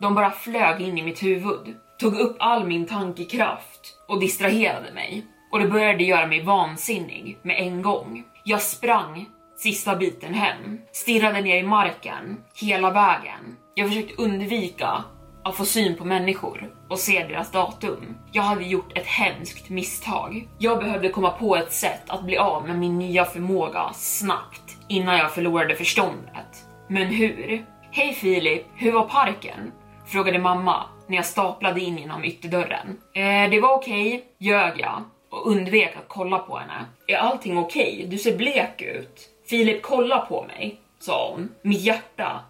De 0.00 0.14
bara 0.14 0.30
flög 0.30 0.80
in 0.80 0.98
i 0.98 1.02
mitt 1.02 1.22
huvud, 1.22 1.76
tog 1.98 2.14
upp 2.14 2.36
all 2.40 2.66
min 2.66 2.86
tankekraft 2.86 3.98
och 4.08 4.20
distraherade 4.20 4.92
mig. 4.92 5.26
Och 5.52 5.58
det 5.58 5.68
började 5.68 6.04
göra 6.04 6.26
mig 6.26 6.44
vansinnig 6.44 7.38
med 7.42 7.56
en 7.58 7.82
gång. 7.82 8.24
Jag 8.44 8.62
sprang 8.62 9.26
sista 9.56 9.96
biten 9.96 10.34
hem, 10.34 10.80
stirrade 10.92 11.40
ner 11.40 11.56
i 11.56 11.62
marken 11.62 12.36
hela 12.54 12.90
vägen. 12.90 13.56
Jag 13.74 13.88
försökte 13.88 14.22
undvika 14.22 15.04
att 15.44 15.56
få 15.56 15.64
syn 15.64 15.96
på 15.96 16.04
människor 16.04 16.74
och 16.88 16.98
se 16.98 17.26
deras 17.28 17.50
datum. 17.50 18.16
Jag 18.32 18.42
hade 18.42 18.64
gjort 18.64 18.98
ett 18.98 19.06
hemskt 19.06 19.68
misstag. 19.68 20.48
Jag 20.58 20.78
behövde 20.78 21.08
komma 21.08 21.30
på 21.30 21.56
ett 21.56 21.72
sätt 21.72 22.10
att 22.10 22.24
bli 22.24 22.36
av 22.36 22.66
med 22.66 22.78
min 22.78 22.98
nya 22.98 23.24
förmåga 23.24 23.90
snabbt 23.92 24.76
innan 24.88 25.18
jag 25.18 25.34
förlorade 25.34 25.74
förståndet. 25.74 26.66
Men 26.88 27.06
hur? 27.06 27.66
Hej 27.90 28.12
Filip, 28.14 28.66
hur 28.74 28.92
var 28.92 29.04
parken? 29.04 29.72
Frågade 30.08 30.38
mamma 30.38 30.84
när 31.06 31.16
jag 31.16 31.26
staplade 31.26 31.80
in 31.80 31.98
genom 31.98 32.24
ytterdörren. 32.24 33.00
Eh, 33.14 33.50
det 33.50 33.60
var 33.60 33.74
okej, 33.74 34.08
okay, 34.08 34.20
ljög 34.38 34.80
jag 34.80 35.02
och 35.30 35.50
undvek 35.50 35.96
att 35.96 36.08
kolla 36.08 36.38
på 36.38 36.56
henne. 36.56 36.84
Är 37.06 37.16
allting 37.16 37.58
okej? 37.58 37.94
Okay? 37.94 38.06
Du 38.06 38.18
ser 38.18 38.36
blek 38.36 38.82
ut. 38.82 39.28
Filip, 39.48 39.82
kolla 39.82 40.18
på 40.18 40.44
mig, 40.44 40.80
sa 40.98 41.30
hon. 41.30 41.48
Mitt 41.62 41.80
hjärta 41.80 42.40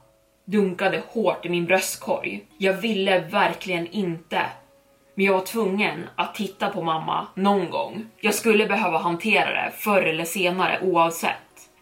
dunkade 0.44 1.02
hårt 1.08 1.46
i 1.46 1.48
min 1.48 1.64
bröstkorg. 1.64 2.44
Jag 2.58 2.74
ville 2.74 3.20
verkligen 3.20 3.86
inte. 3.86 4.42
Men 5.14 5.24
jag 5.24 5.32
var 5.32 5.46
tvungen 5.46 6.06
att 6.16 6.34
titta 6.34 6.68
på 6.68 6.82
mamma 6.82 7.26
någon 7.34 7.70
gång. 7.70 8.06
Jag 8.20 8.34
skulle 8.34 8.66
behöva 8.66 8.98
hantera 8.98 9.50
det 9.50 9.72
förr 9.76 10.02
eller 10.02 10.24
senare 10.24 10.80
oavsett. 10.82 11.32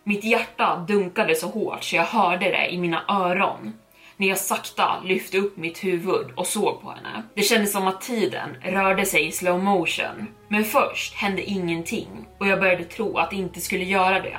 Mitt 0.04 0.25
hjärta 0.25 0.85
dunkade 0.88 1.35
så 1.35 1.47
hårt 1.47 1.85
så 1.85 1.97
jag 1.97 2.04
hörde 2.04 2.50
det 2.50 2.68
i 2.68 2.78
mina 2.78 3.02
öron 3.09 3.73
när 4.16 4.28
jag 4.28 4.38
sakta 4.38 5.00
lyfte 5.04 5.38
upp 5.38 5.56
mitt 5.56 5.85
huvud 5.85 6.26
och 6.35 6.46
såg 6.46 6.82
på 6.82 6.90
henne. 6.90 7.23
Det 7.35 7.42
kändes 7.42 7.73
som 7.73 7.87
att 7.87 8.00
tiden 8.00 8.56
rörde 8.62 9.04
sig 9.04 9.26
i 9.26 9.32
slow 9.32 9.62
motion. 9.62 10.26
Men 10.49 10.64
först 10.64 11.14
hände 11.14 11.42
ingenting 11.42 12.08
och 12.38 12.46
jag 12.46 12.61
började 12.61 12.85
tro 12.85 13.18
att 13.18 13.30
det 13.30 13.37
inte 13.37 13.61
skulle 13.61 13.85
göra 13.85 14.20
det. 14.20 14.38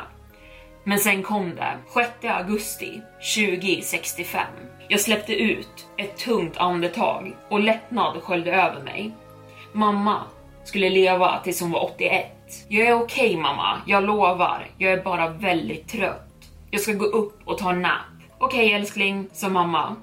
Men 0.84 1.00
sen 1.00 1.24
kom 1.24 1.55
det, 1.55 1.77
6 1.93 2.10
augusti 2.22 3.01
2065. 3.36 4.41
Jag 4.88 5.00
släppte 5.00 5.34
ut 5.34 5.88
ett 5.98 6.17
tungt 6.17 6.57
andetag 6.57 7.36
och 7.50 7.60
lättnad 7.60 8.24
sköljde 8.24 8.51
över 8.51 8.84
mig. 8.84 9.12
Mamma 9.74 10.22
skulle 10.63 10.89
leva 10.89 11.39
tills 11.43 11.62
hon 11.62 11.72
var 11.72 11.84
81. 11.84 12.25
Jag 12.67 12.88
är 12.88 12.93
okej 12.93 13.29
okay, 13.29 13.41
mamma, 13.41 13.81
jag 13.86 14.03
lovar. 14.03 14.67
Jag 14.77 14.91
är 14.91 15.03
bara 15.03 15.29
väldigt 15.29 15.88
trött. 15.88 16.24
Jag 16.72 16.81
ska 16.81 16.93
gå 16.93 17.05
upp 17.05 17.41
och 17.46 17.57
ta 17.57 17.69
en 17.69 17.81
nap. 17.81 18.16
Okej 18.39 18.65
okay, 18.65 18.79
älskling, 18.79 19.27
sa 19.32 19.50
mamma 19.50 19.96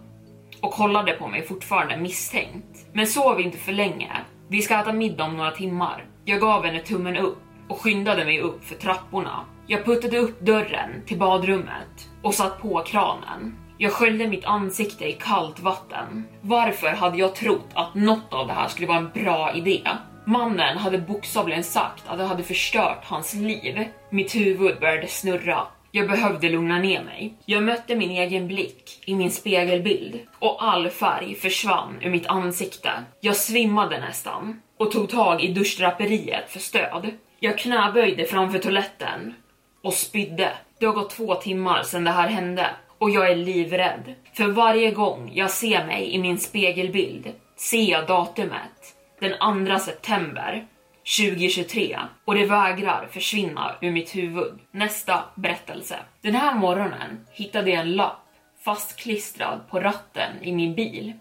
och 0.61 0.73
kollade 0.73 1.13
på 1.13 1.29
mig 1.29 1.47
fortfarande 1.47 1.97
misstänkt. 1.97 2.87
Men 2.93 3.07
sov 3.07 3.41
inte 3.41 3.59
för 3.59 3.73
länge. 3.73 4.13
Vi 4.49 4.63
ska 4.63 4.81
äta 4.81 4.93
middag 4.93 5.25
om 5.25 5.37
några 5.37 5.51
timmar. 5.51 6.05
Jag 6.25 6.41
gav 6.41 6.65
henne 6.65 6.81
tummen 6.81 7.17
upp 7.17 7.39
och 7.69 7.81
skyndade 7.81 8.25
mig 8.25 8.41
upp 8.41 8.65
för 8.65 8.75
trapporna. 8.75 9.45
Jag 9.67 9.85
puttade 9.85 10.19
upp 10.19 10.41
dörren 10.41 11.03
till 11.07 11.19
badrummet 11.19 12.09
och 12.23 12.35
satt 12.35 12.63
på 12.63 12.83
kranen. 12.87 13.57
Jag 13.79 13.93
sköljde 13.93 14.29
mitt 14.29 14.45
ansikte 14.45 15.09
i 15.09 15.13
kallt 15.13 15.61
vatten. 15.61 16.25
Varför 16.41 16.89
hade 16.89 17.19
jag 17.19 17.35
trott 17.35 17.69
att 17.75 17.95
något 17.95 18.33
av 18.33 18.47
det 18.47 18.53
här 18.53 18.69
skulle 18.69 18.89
vara 18.89 18.99
en 18.99 19.11
bra 19.15 19.55
idé? 19.55 19.81
Mannen 20.27 20.79
hade 20.79 20.99
bokstavligen 20.99 21.65
sagt 21.65 22.05
att 22.07 22.19
det 22.19 22.25
hade 22.25 22.43
förstört 22.43 23.05
hans 23.05 23.35
liv. 23.35 23.89
Mitt 24.11 24.35
huvud 24.35 24.81
började 24.81 25.07
snurra. 25.07 25.67
Jag 25.97 26.09
behövde 26.09 26.49
lugna 26.49 26.79
ner 26.79 27.05
mig. 27.05 27.35
Jag 27.45 27.63
mötte 27.63 27.97
min 27.97 28.11
egen 28.11 28.49
blick 28.49 29.03
i 29.07 29.15
min 29.15 29.31
spegelbild 29.31 30.21
och 30.39 30.65
all 30.65 30.91
färg 30.91 31.35
försvann 31.35 31.99
ur 32.03 32.11
mitt 32.11 32.27
ansikte. 32.27 32.91
Jag 33.21 33.37
svimmade 33.37 34.01
nästan 34.01 34.61
och 34.79 34.91
tog 34.91 35.09
tag 35.09 35.43
i 35.43 35.53
duschdraperiet 35.53 36.51
för 36.51 36.61
stöd. 36.61 37.11
Jag 37.41 37.59
knäböjde 37.59 38.25
framför 38.25 38.59
toaletten 38.59 39.35
och 39.83 39.95
spydde. 39.95 40.53
Det 40.79 40.87
har 40.87 40.93
gått 40.93 41.11
två 41.11 41.35
timmar 41.35 41.83
sedan 41.83 42.05
det 42.05 42.11
här 42.11 42.29
hände 42.29 42.71
och 42.99 43.11
jag 43.11 43.31
är 43.31 43.37
livrädd. 43.37 44.15
För 44.33 44.47
varje 44.47 44.91
gång 44.91 45.31
jag 45.35 45.51
ser 45.51 45.87
mig 45.87 46.15
i 46.15 46.19
min 46.19 46.39
spegelbild 46.39 47.33
ser 47.57 47.91
jag 47.91 48.07
datumet 48.07 48.95
den 49.21 49.67
2 49.67 49.79
september 49.79 50.67
2023 51.05 51.99
och 52.25 52.35
det 52.35 52.47
vägrar 52.47 53.09
försvinna 53.13 53.75
ur 53.81 53.91
mitt 53.91 54.17
huvud. 54.17 54.59
Nästa 54.71 55.25
berättelse. 55.35 55.99
Den 56.21 56.35
här 56.35 56.55
morgonen 56.55 57.27
hittade 57.33 57.71
jag 57.71 57.81
en 57.81 57.93
lapp 57.93 58.21
fastklistrad 58.65 59.61
på 59.71 59.81
ratten 59.81 60.43
i 60.43 60.53
min 60.53 60.75
bil 60.75 61.13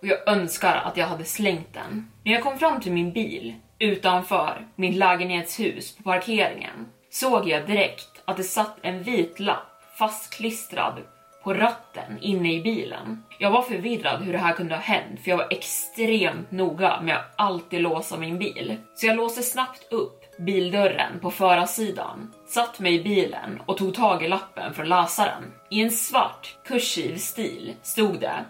och 0.00 0.06
jag 0.06 0.28
önskar 0.28 0.76
att 0.76 0.96
jag 0.96 1.06
hade 1.06 1.24
slängt 1.24 1.74
den. 1.74 2.10
När 2.24 2.32
jag 2.32 2.42
kom 2.42 2.58
fram 2.58 2.80
till 2.80 2.92
min 2.92 3.12
bil 3.12 3.54
utanför 3.78 4.66
mitt 4.76 4.96
lägenhetshus 4.96 5.96
på 5.96 6.02
parkeringen 6.02 6.88
såg 7.10 7.48
jag 7.48 7.66
direkt 7.66 8.22
att 8.24 8.36
det 8.36 8.44
satt 8.44 8.78
en 8.82 9.02
vit 9.02 9.40
lapp 9.40 9.82
fastklistrad 9.98 10.94
på 11.44 11.54
ratten 11.54 12.18
inne 12.20 12.52
i 12.52 12.62
bilen. 12.62 13.24
Jag 13.38 13.50
var 13.50 13.62
förvirrad 13.62 14.22
hur 14.22 14.32
det 14.32 14.38
här 14.38 14.52
kunde 14.52 14.74
ha 14.74 14.82
hänt 14.82 15.20
för 15.22 15.30
jag 15.30 15.36
var 15.36 15.46
extremt 15.50 16.50
noga 16.50 17.00
med 17.00 17.16
att 17.16 17.32
alltid 17.36 17.80
låsa 17.80 18.16
min 18.16 18.38
bil. 18.38 18.76
Så 18.94 19.06
jag 19.06 19.16
låste 19.16 19.42
snabbt 19.42 19.92
upp 19.92 20.20
bildörren 20.38 21.20
på 21.20 21.30
förarsidan, 21.30 22.32
satt 22.46 22.80
mig 22.80 22.94
i 22.94 23.02
bilen 23.02 23.62
och 23.66 23.76
tog 23.76 23.94
tag 23.94 24.22
i 24.22 24.28
lappen 24.28 24.74
för 24.74 24.82
att 24.82 24.88
läsa 24.88 25.24
den. 25.24 25.52
I 25.70 25.82
en 25.82 25.90
svart 25.90 26.56
kursiv 26.64 27.16
stil 27.16 27.74
stod 27.82 28.20
det 28.20 28.44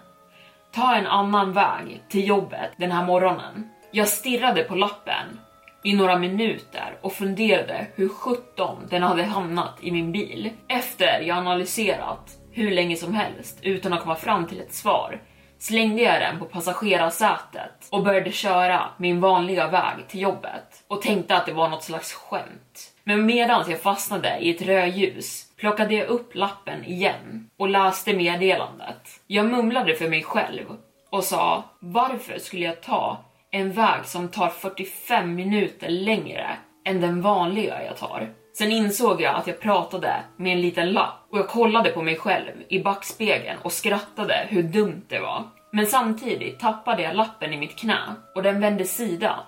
Ta 0.73 0.97
en 0.97 1.07
annan 1.07 1.53
väg 1.53 2.03
till 2.09 2.29
jobbet 2.29 2.71
den 2.77 2.93
här 2.93 3.07
morgonen. 3.07 3.69
Jag 3.91 4.09
stirrade 4.09 4.63
på 4.63 4.75
lappen 4.75 5.41
i 5.83 5.95
några 5.95 6.19
minuter 6.19 6.99
och 7.01 7.13
funderade 7.13 7.87
hur 7.95 8.09
sjutton 8.09 8.87
den 8.91 9.03
hade 9.03 9.25
hamnat 9.25 9.79
i 9.81 9.91
min 9.91 10.13
bil. 10.13 10.51
Efter 10.69 11.21
jag 11.21 11.39
analyserat 11.39 12.40
hur 12.61 12.71
länge 12.71 12.97
som 12.97 13.15
helst 13.15 13.59
utan 13.63 13.93
att 13.93 14.01
komma 14.01 14.17
fram 14.17 14.47
till 14.47 14.61
ett 14.61 14.75
svar 14.75 15.21
slängde 15.59 16.03
jag 16.03 16.21
den 16.21 16.39
på 16.39 16.45
passagerarsätet 16.45 17.89
och 17.91 18.05
började 18.05 18.33
köra 18.33 18.89
min 18.97 19.21
vanliga 19.21 19.69
väg 19.69 20.09
till 20.09 20.21
jobbet 20.21 20.85
och 20.89 21.03
tänkte 21.03 21.37
att 21.37 21.47
det 21.47 21.53
var 21.53 21.69
något 21.69 21.85
slags 21.85 22.13
skämt. 22.13 22.93
Men 23.05 23.27
medan 23.27 23.71
jag 23.71 23.81
fastnade 23.81 24.39
i 24.41 24.51
ett 24.51 24.63
rödljus 24.63 25.47
plockade 25.57 25.95
jag 25.95 26.09
upp 26.09 26.35
lappen 26.35 26.85
igen 26.85 27.51
och 27.57 27.69
läste 27.69 28.13
meddelandet. 28.13 29.21
Jag 29.27 29.47
mumlade 29.47 29.95
för 29.95 30.09
mig 30.09 30.23
själv 30.23 30.65
och 31.11 31.25
sa 31.25 31.65
varför 31.79 32.39
skulle 32.39 32.65
jag 32.65 32.83
ta 32.83 33.25
en 33.51 33.73
väg 33.73 34.05
som 34.05 34.29
tar 34.29 34.49
45 34.49 35.35
minuter 35.35 35.89
längre 35.89 36.51
än 36.85 37.01
den 37.01 37.23
vanliga 37.23 37.85
jag 37.85 37.97
tar? 37.97 38.29
Sen 38.61 38.73
insåg 38.73 39.21
jag 39.21 39.35
att 39.35 39.47
jag 39.47 39.61
pratade 39.61 40.23
med 40.37 40.53
en 40.53 40.61
liten 40.61 40.93
lapp 40.93 41.27
och 41.31 41.39
jag 41.39 41.49
kollade 41.49 41.91
på 41.91 42.03
mig 42.03 42.17
själv 42.17 42.51
i 42.69 42.83
backspegeln 42.83 43.59
och 43.63 43.73
skrattade 43.73 44.47
hur 44.49 44.63
dumt 44.63 45.03
det 45.09 45.21
var. 45.21 45.45
Men 45.71 45.87
samtidigt 45.87 46.61
tappade 46.61 47.03
jag 47.03 47.17
lappen 47.17 47.53
i 47.53 47.57
mitt 47.57 47.77
knä 47.77 47.99
och 48.35 48.43
den 48.43 48.61
vände 48.61 48.85
sida 48.85 49.41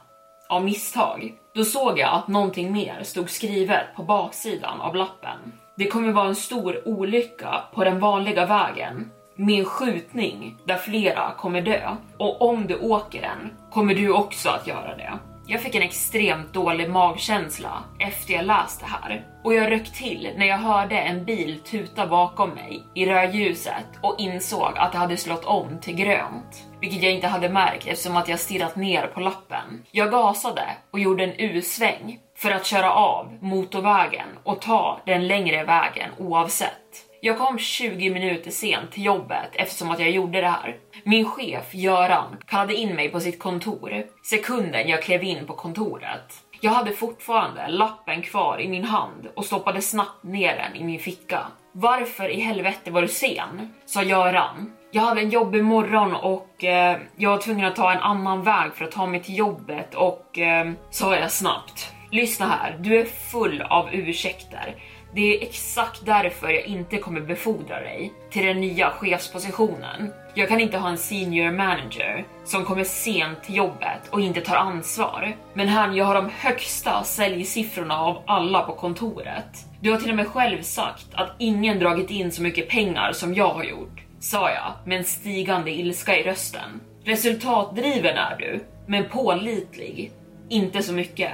av 0.49 0.65
misstag. 0.65 1.33
Då 1.55 1.65
såg 1.65 1.99
jag 1.99 2.15
att 2.15 2.29
någonting 2.29 2.73
mer 2.73 3.03
stod 3.03 3.31
skrivet 3.31 3.87
på 3.97 4.03
baksidan 4.03 4.81
av 4.81 4.97
lappen. 4.97 5.53
Det 5.77 5.87
kommer 5.87 6.13
vara 6.13 6.29
en 6.29 6.37
stor 6.37 6.89
olycka 6.89 7.63
på 7.75 7.85
den 7.85 8.01
vanliga 8.01 8.47
vägen 8.47 9.11
med 9.37 9.59
en 9.59 9.65
skjutning 9.65 10.57
där 10.65 10.77
flera 10.77 11.31
kommer 11.37 11.61
dö. 11.61 11.97
Och 12.19 12.43
om 12.43 12.67
du 12.67 12.79
åker 12.79 13.21
den 13.21 13.51
kommer 13.71 13.95
du 13.95 14.13
också 14.13 14.49
att 14.49 14.67
göra 14.67 14.97
det. 14.97 15.13
Jag 15.47 15.63
fick 15.63 15.75
en 15.75 15.83
extremt 15.83 16.53
dålig 16.53 16.91
magkänsla 16.91 17.85
efter 17.99 18.35
jag 18.35 18.45
läst 18.45 18.81
det 18.81 18.87
här 18.87 19.27
och 19.45 19.55
jag 19.55 19.71
röck 19.71 19.93
till 19.93 20.31
när 20.37 20.47
jag 20.47 20.59
hörde 20.59 20.99
en 20.99 21.25
bil 21.25 21.61
tuta 21.61 22.07
bakom 22.07 22.51
mig 22.51 22.83
i 22.95 23.07
rödljuset 23.07 23.87
och 24.01 24.15
insåg 24.19 24.73
att 24.77 24.93
det 24.93 24.99
hade 24.99 25.17
slått 25.17 25.45
om 25.45 25.81
till 25.81 25.95
grönt, 25.95 26.67
vilket 26.81 27.03
jag 27.03 27.13
inte 27.13 27.27
hade 27.27 27.49
märkt 27.49 27.87
eftersom 27.87 28.17
att 28.17 28.29
jag 28.29 28.41
stirrat 28.41 28.77
ner 28.77 29.07
på 29.07 29.21
lappen. 29.21 29.85
Jag 29.91 30.11
gasade 30.11 30.65
och 30.91 31.01
gjorde 31.01 31.25
en 31.25 31.35
U-sväng 31.39 32.19
för 32.37 32.51
att 32.51 32.67
köra 32.67 32.93
av 32.93 33.39
motorvägen 33.41 34.29
och 34.43 34.61
ta 34.61 35.01
den 35.07 35.27
längre 35.27 35.65
vägen 35.65 36.11
oavsett. 36.19 37.09
Jag 37.21 37.39
kom 37.39 37.59
20 37.59 38.11
minuter 38.11 38.51
sent 38.51 38.93
till 38.93 39.05
jobbet 39.05 39.51
eftersom 39.53 39.91
att 39.91 40.01
jag 40.01 40.11
gjorde 40.11 40.41
det 40.41 40.49
här. 40.49 40.77
Min 41.05 41.25
chef 41.25 41.75
Göran 41.75 42.37
kallade 42.47 42.75
in 42.75 42.95
mig 42.95 43.09
på 43.09 43.21
sitt 43.21 43.39
kontor 43.39 44.05
sekunden 44.23 44.89
jag 44.89 45.03
klev 45.03 45.23
in 45.23 45.47
på 45.47 45.55
kontoret. 45.55 46.43
Jag 46.61 46.71
hade 46.71 46.93
fortfarande 46.93 47.69
lappen 47.69 48.23
kvar 48.23 48.61
i 48.61 48.69
min 48.69 48.85
hand 48.85 49.29
och 49.37 49.45
stoppade 49.45 49.83
snabbt 49.83 50.23
ner 50.23 50.57
den 50.57 50.77
i 50.77 50.85
min 50.85 50.99
ficka. 50.99 51.47
Varför 51.73 52.29
i 52.29 52.41
helvete 52.41 52.91
var 52.91 53.03
du 53.03 53.09
sen? 53.09 53.73
sa 53.87 54.03
Göran. 54.03 54.73
Jag 54.91 55.03
hade 55.03 55.21
en 55.21 55.31
jobbig 55.31 55.65
morgon 55.65 56.15
och 56.15 56.65
eh, 56.65 56.99
jag 57.17 57.31
var 57.31 57.39
tvungen 57.39 57.67
att 57.67 57.77
ta 57.77 57.93
en 57.93 57.99
annan 57.99 58.43
väg 58.43 58.75
för 58.75 58.85
att 58.85 58.91
ta 58.91 59.07
mig 59.07 59.23
till 59.23 59.37
jobbet 59.39 59.95
och 59.95 60.39
eh, 60.39 60.73
sa 60.91 61.17
jag 61.17 61.33
snabbt. 61.33 61.93
Lyssna 62.11 62.47
här, 62.47 62.77
du 62.81 63.01
är 63.01 63.05
full 63.05 63.63
av 63.63 63.89
ursäkter. 63.93 64.77
Det 65.15 65.37
är 65.37 65.43
exakt 65.43 66.07
därför 66.07 66.49
jag 66.49 66.67
inte 66.67 66.99
kommer 66.99 67.21
befordra 67.21 67.81
dig 67.81 68.13
till 68.31 68.47
den 68.47 68.61
nya 68.61 68.91
chefspositionen. 68.91 70.13
Jag 70.35 70.49
kan 70.49 70.61
inte 70.61 70.79
ha 70.79 70.89
en 70.89 70.99
senior 70.99 71.51
manager 71.51 72.25
som 72.45 72.65
kommer 72.65 72.85
sent 72.85 73.43
till 73.43 73.57
jobbet 73.57 74.09
och 74.11 74.21
inte 74.21 74.41
tar 74.41 74.57
ansvar. 74.57 75.37
Men 75.55 75.69
han, 75.69 75.97
jag 75.97 76.05
har 76.05 76.15
de 76.15 76.31
högsta 76.39 77.05
säljsiffrorna 77.05 77.99
av 78.01 78.23
alla 78.27 78.63
på 78.63 78.73
kontoret. 78.75 79.67
Du 79.81 79.91
har 79.91 79.99
till 79.99 80.11
och 80.11 80.17
med 80.17 80.29
själv 80.29 80.63
sagt 80.63 81.07
att 81.13 81.35
ingen 81.39 81.79
dragit 81.79 82.11
in 82.11 82.33
så 82.33 82.43
mycket 82.43 82.69
pengar 82.69 83.13
som 83.13 83.35
jag 83.35 83.49
har 83.49 83.65
gjort, 83.65 84.03
sa 84.21 84.51
jag 84.51 84.73
med 84.85 84.99
en 84.99 85.05
stigande 85.05 85.71
ilska 85.71 86.19
i 86.19 86.23
rösten. 86.23 86.81
Resultatdriven 87.05 88.17
är 88.17 88.37
du, 88.39 88.61
men 88.87 89.09
pålitlig. 89.09 90.13
Inte 90.49 90.83
så 90.83 90.93
mycket. 90.93 91.33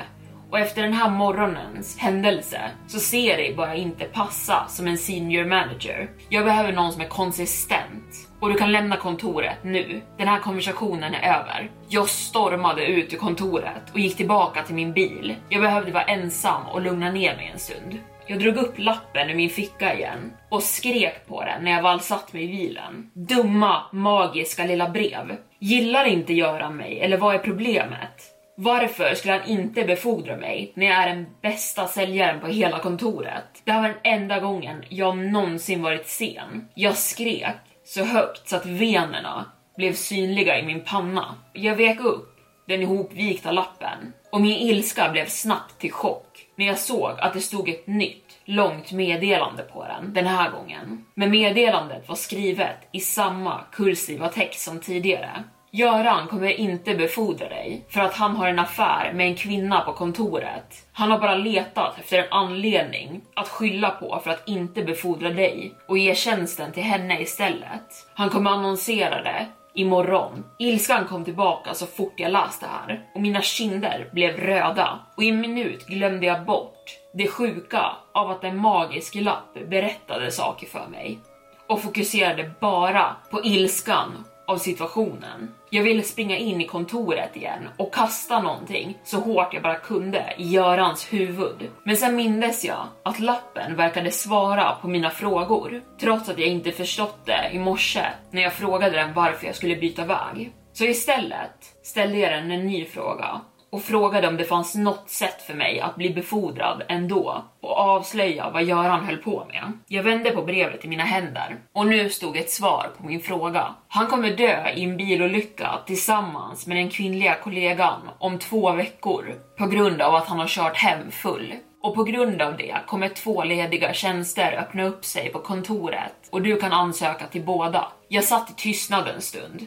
Och 0.51 0.59
efter 0.59 0.83
den 0.83 0.93
här 0.93 1.11
morgonens 1.11 1.99
händelse 1.99 2.61
så 2.87 3.01
ser 3.01 3.37
dig 3.37 3.55
bara 3.57 3.75
inte 3.75 4.05
passa 4.05 4.67
som 4.69 4.87
en 4.87 4.99
senior 4.99 5.45
manager. 5.45 6.11
Jag 6.29 6.45
behöver 6.45 6.73
någon 6.73 6.93
som 6.93 7.03
är 7.03 7.09
konsistent 7.09 8.29
och 8.41 8.49
du 8.49 8.55
kan 8.55 8.73
lämna 8.73 8.97
kontoret 8.97 9.65
nu. 9.65 10.01
Den 10.19 10.29
här 10.29 10.39
konversationen 10.39 11.15
är 11.15 11.29
över. 11.29 11.71
Jag 11.89 12.09
stormade 12.09 12.87
ut 12.87 13.15
ur 13.15 13.19
kontoret 13.19 13.91
och 13.93 13.99
gick 13.99 14.17
tillbaka 14.17 14.63
till 14.63 14.75
min 14.75 14.93
bil. 14.93 15.37
Jag 15.49 15.63
behövde 15.63 15.93
vara 15.93 16.05
ensam 16.05 16.67
och 16.67 16.83
lugna 16.83 17.11
ner 17.11 17.37
mig 17.37 17.51
en 17.53 17.59
stund. 17.59 17.99
Jag 18.27 18.39
drog 18.39 18.57
upp 18.57 18.79
lappen 18.79 19.31
ur 19.31 19.35
min 19.35 19.51
ficka 19.51 19.95
igen 19.95 20.33
och 20.49 20.63
skrek 20.63 21.27
på 21.29 21.45
den 21.45 21.65
när 21.65 21.71
jag 21.71 21.83
väl 21.83 22.01
satt 22.01 22.33
mig 22.33 22.45
i 22.45 22.49
bilen. 22.49 23.11
Dumma, 23.15 23.83
magiska 23.93 24.65
lilla 24.65 24.89
brev. 24.89 25.37
Gillar 25.59 26.05
inte 26.05 26.33
Göran 26.33 26.77
mig 26.77 27.01
eller 27.01 27.17
vad 27.17 27.35
är 27.35 27.39
problemet? 27.39 28.38
Varför 28.61 29.15
skulle 29.15 29.35
han 29.35 29.49
inte 29.49 29.85
befordra 29.85 30.37
mig 30.37 30.73
när 30.75 30.87
jag 30.87 30.97
är 30.97 31.09
den 31.09 31.27
bästa 31.43 31.87
säljaren 31.87 32.41
på 32.41 32.47
hela 32.47 32.79
kontoret? 32.79 33.45
Det 33.65 33.73
här 33.73 33.81
var 33.81 33.89
den 33.89 33.99
enda 34.03 34.41
gången 34.41 34.85
jag 34.89 35.19
någonsin 35.19 35.83
varit 35.83 36.09
sen. 36.09 36.69
Jag 36.75 36.97
skrek 36.97 37.57
så 37.85 38.05
högt 38.05 38.49
så 38.49 38.57
att 38.57 38.67
venerna 38.67 39.53
blev 39.77 39.93
synliga 39.93 40.59
i 40.59 40.67
min 40.67 40.85
panna. 40.85 41.35
Jag 41.53 41.77
vek 41.77 42.01
upp 42.01 42.37
den 42.69 42.83
ihopvikta 42.83 43.53
lappen 43.53 44.13
och 44.33 44.41
min 44.41 44.59
ilska 44.59 45.09
blev 45.09 45.27
snabbt 45.27 45.79
till 45.79 45.93
chock 45.93 46.47
när 46.57 46.67
jag 46.67 46.79
såg 46.79 47.13
att 47.19 47.35
det 47.35 47.41
stod 47.41 47.69
ett 47.69 47.87
nytt 47.87 48.39
långt 48.45 48.93
meddelande 48.93 49.63
på 49.63 49.85
den 49.85 50.15
den 50.15 50.27
här 50.27 50.51
gången. 50.51 51.05
Men 51.15 51.31
meddelandet 51.31 52.09
var 52.09 52.17
skrivet 52.17 52.89
i 52.93 53.01
samma 53.01 53.61
kursiva 53.73 54.29
text 54.29 54.61
som 54.61 54.81
tidigare. 54.81 55.45
Göran 55.71 56.27
kommer 56.27 56.61
inte 56.61 56.95
befordra 56.95 57.49
dig 57.49 57.85
för 57.89 58.01
att 58.01 58.15
han 58.15 58.37
har 58.37 58.49
en 58.49 58.59
affär 58.59 59.13
med 59.13 59.27
en 59.27 59.35
kvinna 59.35 59.81
på 59.81 59.93
kontoret. 59.93 60.87
Han 60.93 61.11
har 61.11 61.19
bara 61.19 61.35
letat 61.35 61.99
efter 61.99 62.19
en 62.19 62.33
anledning 62.33 63.21
att 63.35 63.49
skylla 63.49 63.91
på 63.91 64.21
för 64.25 64.31
att 64.31 64.49
inte 64.49 64.85
befordra 64.85 65.31
dig 65.31 65.75
och 65.89 65.99
ge 65.99 66.15
tjänsten 66.15 66.73
till 66.73 66.83
henne 66.83 67.21
istället. 67.21 68.07
Han 68.15 68.31
kommer 68.31 68.51
annonsera 68.51 69.23
det 69.23 69.47
imorgon. 69.75 70.45
Ilskan 70.59 71.07
kom 71.07 71.25
tillbaka 71.25 71.75
så 71.75 71.87
fort 71.87 72.15
jag 72.17 72.33
läste 72.33 72.67
det 72.67 72.73
här 72.73 73.03
och 73.15 73.21
mina 73.21 73.43
kinder 73.43 74.11
blev 74.13 74.37
röda 74.37 74.99
och 75.17 75.23
i 75.23 75.29
en 75.29 75.41
minut 75.41 75.87
glömde 75.87 76.27
jag 76.27 76.45
bort 76.45 76.99
det 77.15 77.29
sjuka 77.29 77.97
av 78.13 78.31
att 78.31 78.45
en 78.45 78.57
magisk 78.57 79.15
lapp 79.15 79.55
berättade 79.71 80.31
saker 80.31 80.67
för 80.67 80.87
mig 80.87 81.19
och 81.67 81.83
fokuserade 81.83 82.51
bara 82.61 83.17
på 83.31 83.45
ilskan 83.45 84.25
av 84.49 84.59
situationen. 84.59 85.55
Jag 85.71 85.83
ville 85.83 86.03
springa 86.03 86.37
in 86.37 86.61
i 86.61 86.67
kontoret 86.67 87.37
igen 87.37 87.69
och 87.77 87.95
kasta 87.95 88.43
någonting 88.43 88.99
så 89.05 89.21
hårt 89.21 89.55
jag 89.55 89.63
bara 89.63 89.79
kunde 89.79 90.35
i 90.39 90.49
Görans 90.49 91.13
huvud. 91.13 91.71
Men 91.85 91.97
sen 91.97 92.17
mindes 92.17 92.65
jag 92.65 92.87
att 93.03 93.21
lappen 93.21 93.77
verkade 93.77 94.11
svara 94.11 94.75
på 94.83 94.89
mina 94.89 95.11
frågor, 95.11 95.83
trots 96.01 96.29
att 96.29 96.39
jag 96.39 96.49
inte 96.49 96.73
förstått 96.73 97.27
det 97.27 97.51
i 97.53 97.59
morse 97.59 98.05
när 98.31 98.43
jag 98.43 98.53
frågade 98.53 98.97
den 98.97 99.15
varför 99.15 99.47
jag 99.47 99.57
skulle 99.57 99.77
byta 99.77 100.05
väg. 100.05 100.53
Så 100.73 100.85
istället 100.85 101.77
ställde 101.83 102.19
jag 102.19 102.33
den 102.33 102.51
en 102.51 102.67
ny 102.67 102.85
fråga 102.85 103.41
och 103.71 103.83
frågade 103.83 104.29
om 104.29 104.37
det 104.37 104.45
fanns 104.45 104.75
något 104.75 105.11
sätt 105.11 105.43
för 105.43 105.55
mig 105.55 105.81
att 105.81 105.97
bli 105.97 106.11
befordrad 106.11 106.83
ändå 106.89 107.45
och 107.61 107.77
avslöja 107.79 108.51
vad 108.51 108.65
Göran 108.65 109.05
höll 109.05 109.17
på 109.17 109.47
med. 109.49 109.73
Jag 109.87 110.03
vände 110.03 110.31
på 110.31 110.43
brevet 110.43 110.85
i 110.85 110.89
mina 110.89 111.05
händer 111.05 111.57
och 111.73 111.87
nu 111.87 112.11
stod 112.11 112.37
ett 112.37 112.51
svar 112.51 112.91
på 112.99 113.07
min 113.07 113.21
fråga. 113.21 113.75
Han 113.89 114.07
kommer 114.07 114.37
dö 114.37 114.69
i 114.75 114.85
en 114.85 114.97
bilolycka 114.97 115.79
tillsammans 115.87 116.67
med 116.67 116.77
den 116.77 116.91
kvinnliga 116.91 117.35
kollegan 117.35 118.01
om 118.19 118.39
två 118.39 118.73
veckor 118.73 119.35
på 119.59 119.67
grund 119.67 120.03
av 120.03 120.15
att 120.15 120.27
han 120.27 120.39
har 120.39 120.49
kört 120.49 120.77
hem 120.77 121.11
full. 121.11 121.55
Och 121.83 121.95
på 121.95 122.05
grund 122.05 122.43
av 122.43 122.57
det 122.57 122.77
kommer 122.87 123.09
två 123.09 123.45
lediga 123.45 123.93
tjänster 123.93 124.53
öppna 124.53 124.85
upp 124.85 125.05
sig 125.05 125.33
på 125.33 125.39
kontoret 125.39 126.29
och 126.31 126.43
du 126.43 126.57
kan 126.57 126.73
ansöka 126.73 127.27
till 127.27 127.43
båda. 127.43 127.87
Jag 128.09 128.25
satt 128.25 128.51
i 128.51 128.55
tystnad 128.55 129.09
en 129.09 129.23
stund 129.23 129.67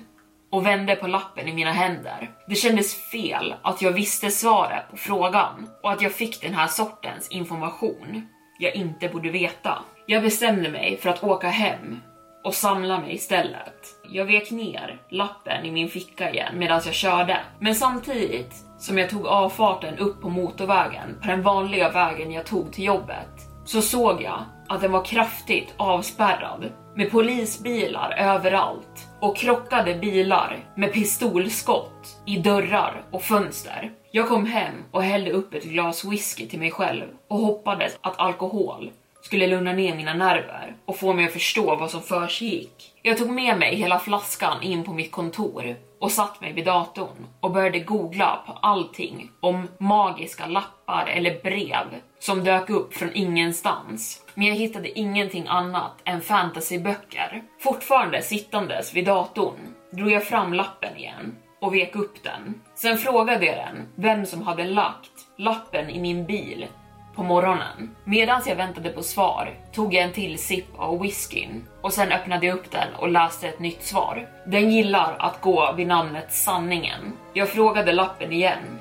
och 0.52 0.66
vände 0.66 0.96
på 0.96 1.08
lappen 1.08 1.48
i 1.48 1.54
mina 1.54 1.72
händer. 1.72 2.32
Det 2.48 2.56
kändes 2.56 2.96
fel 2.96 3.56
att 3.62 3.82
jag 3.82 3.92
visste 3.92 4.32
svaret 4.32 4.92
på 4.92 4.98
frågan 4.98 5.70
och 5.84 5.92
att 5.92 6.02
jag 6.02 6.12
fick 6.12 6.42
den 6.42 6.54
här 6.54 6.68
sortens 6.68 7.28
information 7.28 8.28
jag 8.60 8.76
inte 8.76 9.10
borde 9.10 9.30
veta. 9.30 9.78
Jag 10.06 10.24
bestämde 10.24 10.70
mig 10.70 10.98
för 10.98 11.10
att 11.10 11.24
åka 11.24 11.50
hem 11.50 12.00
och 12.44 12.54
samla 12.54 13.00
mig 13.00 13.16
istället. 13.16 13.86
Jag 14.10 14.26
vek 14.26 14.52
ner 14.52 15.02
lappen 15.10 15.66
i 15.66 15.72
min 15.72 15.90
ficka 15.90 16.32
igen 16.32 16.54
medan 16.58 16.82
jag 16.86 16.94
körde, 16.94 17.40
men 17.60 17.76
samtidigt 17.76 18.56
som 18.80 18.98
jag 18.98 19.10
tog 19.10 19.28
avfarten 19.28 19.98
upp 19.98 20.22
på 20.22 20.30
motorvägen 20.30 21.18
på 21.22 21.28
den 21.28 21.42
vanliga 21.42 21.90
vägen 21.90 22.32
jag 22.32 22.46
tog 22.46 22.74
till 22.74 22.84
jobbet 22.86 23.52
så 23.66 23.82
såg 23.82 24.22
jag 24.22 24.46
att 24.68 24.82
den 24.82 24.92
var 24.92 25.06
kraftigt 25.06 25.74
avspärrad 25.78 26.72
med 26.96 27.12
polisbilar 27.12 28.16
överallt 28.18 29.11
och 29.22 29.38
krockade 29.38 29.96
bilar 29.96 30.58
med 30.76 30.94
pistolskott 30.94 32.22
i 32.26 32.38
dörrar 32.38 33.04
och 33.12 33.24
fönster. 33.24 33.92
Jag 34.12 34.28
kom 34.28 34.46
hem 34.46 34.74
och 34.92 35.04
hällde 35.04 35.32
upp 35.32 35.54
ett 35.54 35.64
glas 35.64 36.06
whisky 36.06 36.48
till 36.48 36.60
mig 36.60 36.72
själv 36.72 37.06
och 37.28 37.38
hoppades 37.38 37.98
att 38.02 38.20
alkohol 38.20 38.92
skulle 39.22 39.48
lugna 39.48 39.74
ner 39.74 39.96
mina 39.96 40.14
nerver 40.14 40.76
och 40.86 40.98
få 40.98 41.14
mig 41.14 41.26
att 41.26 41.34
förstå 41.34 41.76
vad 41.76 41.92
som 41.92 42.02
försiggick. 42.02 42.94
Jag 43.02 43.18
tog 43.18 43.30
med 43.30 43.60
mig 43.60 43.76
hela 43.76 44.00
flaskan 44.00 44.64
in 44.64 44.84
på 44.84 44.94
mitt 44.94 45.12
kontor 45.12 45.76
och 46.02 46.12
satt 46.12 46.42
mig 46.42 46.54
vid 46.54 46.66
datorn 46.66 47.28
och 47.40 47.52
började 47.52 47.80
googla 47.80 48.40
på 48.46 48.54
allting 48.62 49.32
om 49.40 49.68
magiska 49.78 50.46
lappar 50.46 51.06
eller 51.08 51.44
brev 51.44 52.02
som 52.20 52.44
dök 52.44 52.70
upp 52.70 52.94
från 52.94 53.10
ingenstans. 53.14 54.26
Men 54.34 54.48
jag 54.48 54.56
hittade 54.56 55.00
ingenting 55.00 55.46
annat 55.48 55.94
än 56.04 56.22
fantasyböcker. 56.22 57.44
Fortfarande 57.60 58.22
sittandes 58.22 58.94
vid 58.94 59.06
datorn 59.06 59.74
drog 59.92 60.12
jag 60.12 60.24
fram 60.24 60.54
lappen 60.54 60.98
igen 60.98 61.36
och 61.62 61.74
vek 61.74 61.96
upp 61.96 62.24
den. 62.24 62.62
Sen 62.76 62.98
frågade 62.98 63.46
jag 63.46 63.58
den 63.58 63.88
vem 63.96 64.26
som 64.26 64.42
hade 64.42 64.64
lagt 64.64 65.12
lappen 65.38 65.90
i 65.90 66.02
min 66.02 66.26
bil 66.26 66.68
på 67.16 67.24
morgonen. 67.24 67.96
Medan 68.04 68.42
jag 68.46 68.56
väntade 68.56 68.90
på 68.90 69.04
svar 69.04 69.54
tog 69.72 69.94
jag 69.94 70.04
en 70.04 70.14
till 70.14 70.38
sipp 70.38 70.68
av 70.78 71.00
whiskyn 71.00 71.68
och 71.82 71.94
sen 71.94 72.12
öppnade 72.12 72.46
jag 72.46 72.58
upp 72.58 72.72
den 72.72 72.96
och 73.00 73.10
läste 73.10 73.48
ett 73.48 73.60
nytt 73.60 73.84
svar. 73.84 74.28
Den 74.46 74.72
gillar 74.72 75.16
att 75.20 75.42
gå 75.42 75.74
vid 75.78 75.88
namnet 75.88 76.34
Sanningen. 76.34 77.14
Jag 77.34 77.50
frågade 77.50 77.92
lappen 77.92 78.32
igen. 78.32 78.80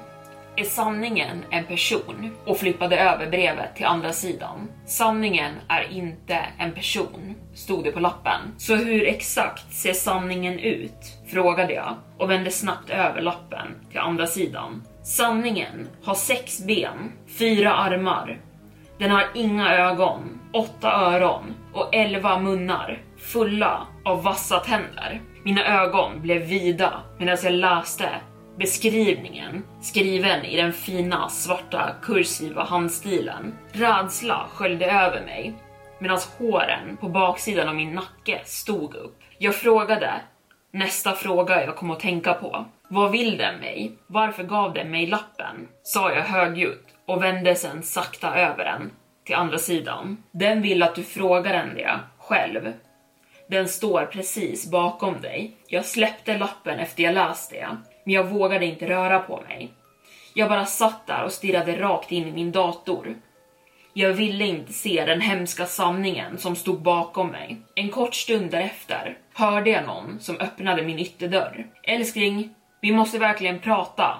Är 0.60 0.64
sanningen 0.64 1.44
en 1.50 1.64
person? 1.64 2.30
Och 2.46 2.58
flippade 2.58 2.98
över 2.98 3.30
brevet 3.30 3.76
till 3.76 3.86
andra 3.86 4.12
sidan. 4.12 4.68
Sanningen 4.86 5.54
är 5.68 5.92
inte 5.92 6.38
en 6.58 6.72
person, 6.72 7.34
stod 7.54 7.84
det 7.84 7.92
på 7.92 8.00
lappen. 8.00 8.40
Så 8.58 8.74
hur 8.74 9.06
exakt 9.06 9.72
ser 9.72 9.92
sanningen 9.92 10.58
ut? 10.58 11.18
Frågade 11.26 11.72
jag 11.72 11.94
och 12.18 12.30
vände 12.30 12.50
snabbt 12.50 12.90
över 12.90 13.20
lappen 13.20 13.66
till 13.90 13.98
andra 13.98 14.26
sidan. 14.26 14.82
Sanningen 15.02 15.88
har 16.04 16.14
sex 16.14 16.64
ben, 16.66 17.12
fyra 17.38 17.74
armar. 17.74 18.40
Den 18.98 19.10
har 19.10 19.24
inga 19.34 19.74
ögon, 19.74 20.40
åtta 20.52 20.92
öron 20.92 21.54
och 21.72 21.94
elva 21.94 22.38
munnar 22.38 23.02
fulla 23.18 23.86
av 24.04 24.22
vassa 24.22 24.58
tänder. 24.58 25.20
Mina 25.44 25.82
ögon 25.82 26.22
blev 26.22 26.42
vida 26.42 26.92
medan 27.18 27.38
jag 27.42 27.52
läste 27.52 28.08
Beskrivningen, 28.60 29.64
skriven 29.80 30.44
i 30.44 30.56
den 30.56 30.72
fina 30.72 31.28
svarta 31.28 31.94
kursiva 32.02 32.64
handstilen. 32.64 33.54
Rädsla 33.72 34.46
sköljde 34.52 34.86
över 34.86 35.24
mig 35.24 35.54
medan 35.98 36.18
håren 36.38 36.96
på 36.96 37.08
baksidan 37.08 37.68
av 37.68 37.74
min 37.74 37.94
nacke 37.94 38.40
stod 38.44 38.94
upp. 38.94 39.18
Jag 39.38 39.54
frågade 39.54 40.20
nästa 40.72 41.12
fråga 41.12 41.64
jag 41.64 41.76
kom 41.76 41.90
att 41.90 42.00
tänka 42.00 42.34
på. 42.34 42.64
Vad 42.88 43.10
vill 43.10 43.36
den 43.36 43.60
mig? 43.60 43.92
Varför 44.06 44.42
gav 44.42 44.74
den 44.74 44.90
mig 44.90 45.06
lappen? 45.06 45.68
Sa 45.82 46.12
jag 46.12 46.22
högljutt 46.22 46.86
och 47.06 47.22
vände 47.22 47.54
sen 47.54 47.82
sakta 47.82 48.34
över 48.34 48.64
den 48.64 48.90
till 49.24 49.34
andra 49.34 49.58
sidan. 49.58 50.22
Den 50.32 50.62
vill 50.62 50.82
att 50.82 50.94
du 50.94 51.02
frågar 51.02 51.52
den 51.52 51.74
det 51.74 51.98
själv. 52.18 52.72
Den 53.48 53.68
står 53.68 54.06
precis 54.06 54.70
bakom 54.70 55.20
dig. 55.20 55.56
Jag 55.66 55.84
släppte 55.84 56.38
lappen 56.38 56.78
efter 56.78 57.02
jag 57.02 57.14
läst 57.14 57.50
det, 57.50 57.68
men 58.04 58.14
jag 58.14 58.24
vågade 58.24 58.66
inte 58.66 58.88
röra 58.88 59.18
på 59.18 59.40
mig. 59.48 59.70
Jag 60.34 60.48
bara 60.48 60.66
satt 60.66 61.06
där 61.06 61.24
och 61.24 61.32
stirrade 61.32 61.80
rakt 61.80 62.12
in 62.12 62.28
i 62.28 62.32
min 62.32 62.52
dator. 62.52 63.14
Jag 63.92 64.12
ville 64.12 64.46
inte 64.46 64.72
se 64.72 65.04
den 65.04 65.20
hemska 65.20 65.66
sanningen 65.66 66.38
som 66.38 66.56
stod 66.56 66.82
bakom 66.82 67.28
mig. 67.28 67.60
En 67.74 67.88
kort 67.88 68.14
stund 68.14 68.50
därefter 68.50 69.18
hörde 69.34 69.70
jag 69.70 69.86
någon 69.86 70.20
som 70.20 70.36
öppnade 70.36 70.82
min 70.82 70.98
ytterdörr. 70.98 71.66
Älskling, 71.82 72.54
vi 72.80 72.92
måste 72.92 73.18
verkligen 73.18 73.58
prata, 73.58 74.18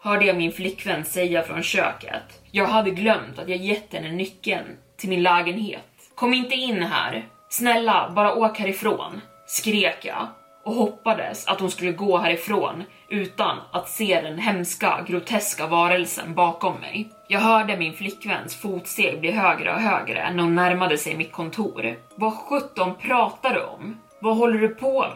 hörde 0.00 0.24
jag 0.24 0.36
min 0.36 0.52
flickvän 0.52 1.04
säga 1.04 1.42
från 1.42 1.62
köket. 1.62 2.42
Jag 2.50 2.66
hade 2.66 2.90
glömt 2.90 3.38
att 3.38 3.48
jag 3.48 3.58
gett 3.58 3.94
henne 3.94 4.12
nyckeln 4.12 4.66
till 4.96 5.08
min 5.08 5.22
lägenhet. 5.22 5.82
Kom 6.14 6.34
inte 6.34 6.54
in 6.54 6.82
här. 6.82 7.28
Snälla, 7.48 8.12
bara 8.16 8.34
åk 8.34 8.58
härifrån, 8.58 9.20
skrek 9.46 10.04
jag 10.04 10.28
och 10.66 10.74
hoppades 10.74 11.46
att 11.46 11.60
hon 11.60 11.70
skulle 11.70 11.92
gå 11.92 12.18
härifrån 12.18 12.84
utan 13.08 13.58
att 13.72 13.88
se 13.88 14.20
den 14.20 14.38
hemska, 14.38 15.04
groteska 15.08 15.66
varelsen 15.66 16.34
bakom 16.34 16.80
mig. 16.80 17.10
Jag 17.28 17.40
hörde 17.40 17.76
min 17.76 17.92
flickväns 17.92 18.56
fotsteg 18.56 19.20
bli 19.20 19.30
högre 19.30 19.74
och 19.74 19.80
högre 19.80 20.32
när 20.32 20.42
hon 20.42 20.54
närmade 20.54 20.98
sig 20.98 21.16
mitt 21.16 21.32
kontor. 21.32 21.96
Vad 22.14 22.34
sjutton 22.34 22.94
pratar 22.94 23.54
du 23.54 23.60
om? 23.60 24.00
Vad 24.20 24.36
håller 24.36 24.58
du 24.58 24.68
på 24.68 25.06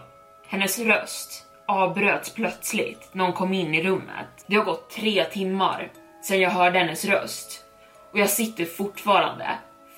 Hennes 0.49 0.79
röst 0.79 1.47
avbröts 1.67 2.35
plötsligt 2.35 3.09
när 3.13 3.25
hon 3.25 3.33
kom 3.33 3.55
in 3.55 3.75
i 3.75 3.83
rummet. 3.83 4.45
Det 4.47 4.57
har 4.57 4.65
gått 4.65 4.91
tre 4.91 5.25
timmar 5.25 5.93
sedan 6.23 6.41
jag 6.41 6.51
hörde 6.51 6.79
hennes 6.79 7.05
röst 7.05 7.65
och 8.13 8.19
jag 8.19 8.31
sitter 8.31 8.65
fortfarande 8.65 9.49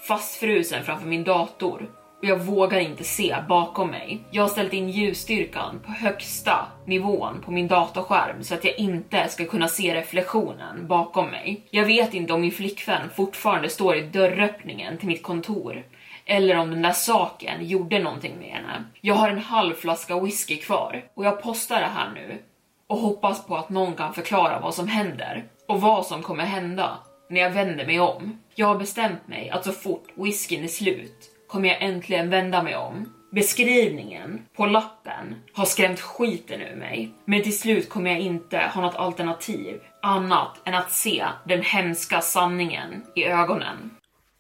fastfrusen 0.08 0.84
framför 0.84 1.06
min 1.06 1.24
dator 1.24 1.88
jag 2.24 2.38
vågar 2.38 2.78
inte 2.78 3.04
se 3.04 3.36
bakom 3.48 3.90
mig. 3.90 4.24
Jag 4.30 4.42
har 4.42 4.48
ställt 4.48 4.72
in 4.72 4.88
ljusstyrkan 4.88 5.80
på 5.86 5.92
högsta 5.92 6.66
nivån 6.86 7.40
på 7.44 7.50
min 7.50 7.68
datorskärm 7.68 8.42
så 8.42 8.54
att 8.54 8.64
jag 8.64 8.78
inte 8.78 9.28
ska 9.28 9.44
kunna 9.44 9.68
se 9.68 9.94
reflektionen 9.94 10.86
bakom 10.86 11.30
mig. 11.30 11.66
Jag 11.70 11.84
vet 11.84 12.14
inte 12.14 12.32
om 12.32 12.40
min 12.40 12.52
flickvän 12.52 13.10
fortfarande 13.16 13.68
står 13.68 13.96
i 13.96 14.00
dörröppningen 14.00 14.98
till 14.98 15.08
mitt 15.08 15.22
kontor 15.22 15.82
eller 16.24 16.56
om 16.56 16.70
den 16.70 16.82
där 16.82 16.92
saken 16.92 17.66
gjorde 17.66 17.98
någonting 17.98 18.38
med 18.38 18.50
henne. 18.50 18.84
Jag 19.00 19.14
har 19.14 19.28
en 19.28 19.38
halv 19.38 19.74
flaska 19.74 20.20
whisky 20.20 20.56
kvar 20.56 21.04
och 21.14 21.24
jag 21.24 21.42
postar 21.42 21.80
det 21.80 21.90
här 21.94 22.10
nu 22.14 22.38
och 22.86 22.98
hoppas 22.98 23.46
på 23.46 23.56
att 23.56 23.70
någon 23.70 23.94
kan 23.94 24.14
förklara 24.14 24.60
vad 24.60 24.74
som 24.74 24.88
händer 24.88 25.44
och 25.68 25.80
vad 25.80 26.06
som 26.06 26.22
kommer 26.22 26.44
hända 26.44 26.98
när 27.30 27.40
jag 27.40 27.50
vänder 27.50 27.86
mig 27.86 28.00
om. 28.00 28.38
Jag 28.54 28.66
har 28.66 28.78
bestämt 28.78 29.28
mig 29.28 29.50
att 29.50 29.64
så 29.64 29.72
fort 29.72 30.08
whiskyn 30.14 30.64
är 30.64 30.68
slut 30.68 31.31
kommer 31.52 31.68
jag 31.68 31.82
äntligen 31.82 32.30
vända 32.30 32.62
mig 32.62 32.76
om. 32.76 33.12
Beskrivningen 33.32 34.40
på 34.56 34.66
lappen 34.66 35.34
har 35.52 35.64
skrämt 35.64 36.00
skiten 36.00 36.60
ur 36.60 36.76
mig, 36.76 37.10
men 37.24 37.42
till 37.42 37.58
slut 37.58 37.88
kommer 37.88 38.10
jag 38.10 38.20
inte 38.20 38.58
ha 38.58 38.80
något 38.80 38.96
alternativ 38.96 39.80
annat 40.02 40.62
än 40.64 40.74
att 40.74 40.92
se 40.92 41.24
den 41.44 41.62
hemska 41.62 42.20
sanningen 42.20 43.02
i 43.16 43.24
ögonen. 43.24 43.90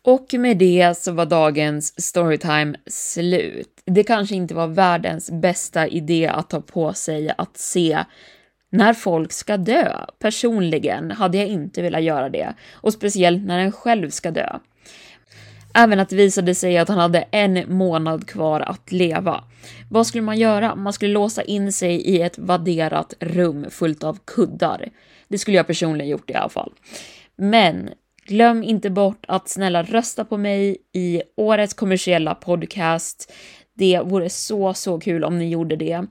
Och 0.04 0.26
med 0.32 0.58
det 0.58 0.98
så 0.98 1.12
var 1.12 1.26
dagens 1.26 2.02
storytime 2.02 2.74
slut. 2.86 3.82
Det 3.84 4.04
kanske 4.04 4.34
inte 4.34 4.54
var 4.54 4.66
världens 4.66 5.30
bästa 5.30 5.86
idé 5.86 6.26
att 6.26 6.50
ta 6.50 6.60
på 6.60 6.92
sig 6.92 7.34
att 7.38 7.56
se 7.56 8.04
när 8.70 8.94
folk 8.94 9.32
ska 9.32 9.56
dö. 9.56 9.96
Personligen 10.18 11.10
hade 11.10 11.38
jag 11.38 11.46
inte 11.46 11.82
velat 11.82 12.02
göra 12.02 12.28
det, 12.28 12.54
och 12.72 12.92
speciellt 12.92 13.46
när 13.46 13.58
en 13.58 13.72
själv 13.72 14.10
ska 14.10 14.30
dö. 14.30 14.58
Även 15.74 16.00
att 16.00 16.08
det 16.08 16.16
visade 16.16 16.54
sig 16.54 16.78
att 16.78 16.88
han 16.88 16.98
hade 16.98 17.24
en 17.30 17.76
månad 17.76 18.26
kvar 18.26 18.60
att 18.60 18.92
leva. 18.92 19.44
Vad 19.90 20.06
skulle 20.06 20.22
man 20.22 20.38
göra? 20.38 20.74
Man 20.74 20.92
skulle 20.92 21.12
låsa 21.12 21.42
in 21.42 21.72
sig 21.72 21.94
i 21.94 22.22
ett 22.22 22.38
vadderat 22.38 23.14
rum 23.20 23.66
fullt 23.70 24.04
av 24.04 24.18
kuddar. 24.24 24.88
Det 25.28 25.38
skulle 25.38 25.56
jag 25.56 25.66
personligen 25.66 26.10
gjort 26.10 26.30
i 26.30 26.34
alla 26.34 26.48
fall. 26.48 26.72
Men 27.36 27.90
glöm 28.26 28.62
inte 28.62 28.90
bort 28.90 29.24
att 29.28 29.48
snälla 29.48 29.82
rösta 29.82 30.24
på 30.24 30.36
mig 30.36 30.76
i 30.92 31.22
årets 31.36 31.74
kommersiella 31.74 32.34
podcast. 32.34 33.32
Det 33.74 34.00
vore 34.04 34.30
så, 34.30 34.74
så 34.74 35.00
kul 35.00 35.24
om 35.24 35.38
ni 35.38 35.48
gjorde 35.48 35.76
det. 35.76 36.06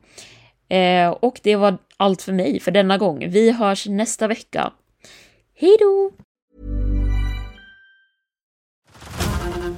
Eh, 0.77 1.09
och 1.09 1.39
det 1.43 1.55
var 1.55 1.77
allt 1.97 2.21
för 2.21 2.33
mig 2.33 2.59
för 2.59 2.71
denna 2.71 2.97
gång. 2.97 3.29
Vi 3.29 3.51
hörs 3.51 3.87
nästa 3.87 4.27
vecka. 4.27 4.73
Hej 5.55 5.77
då! 5.79 6.11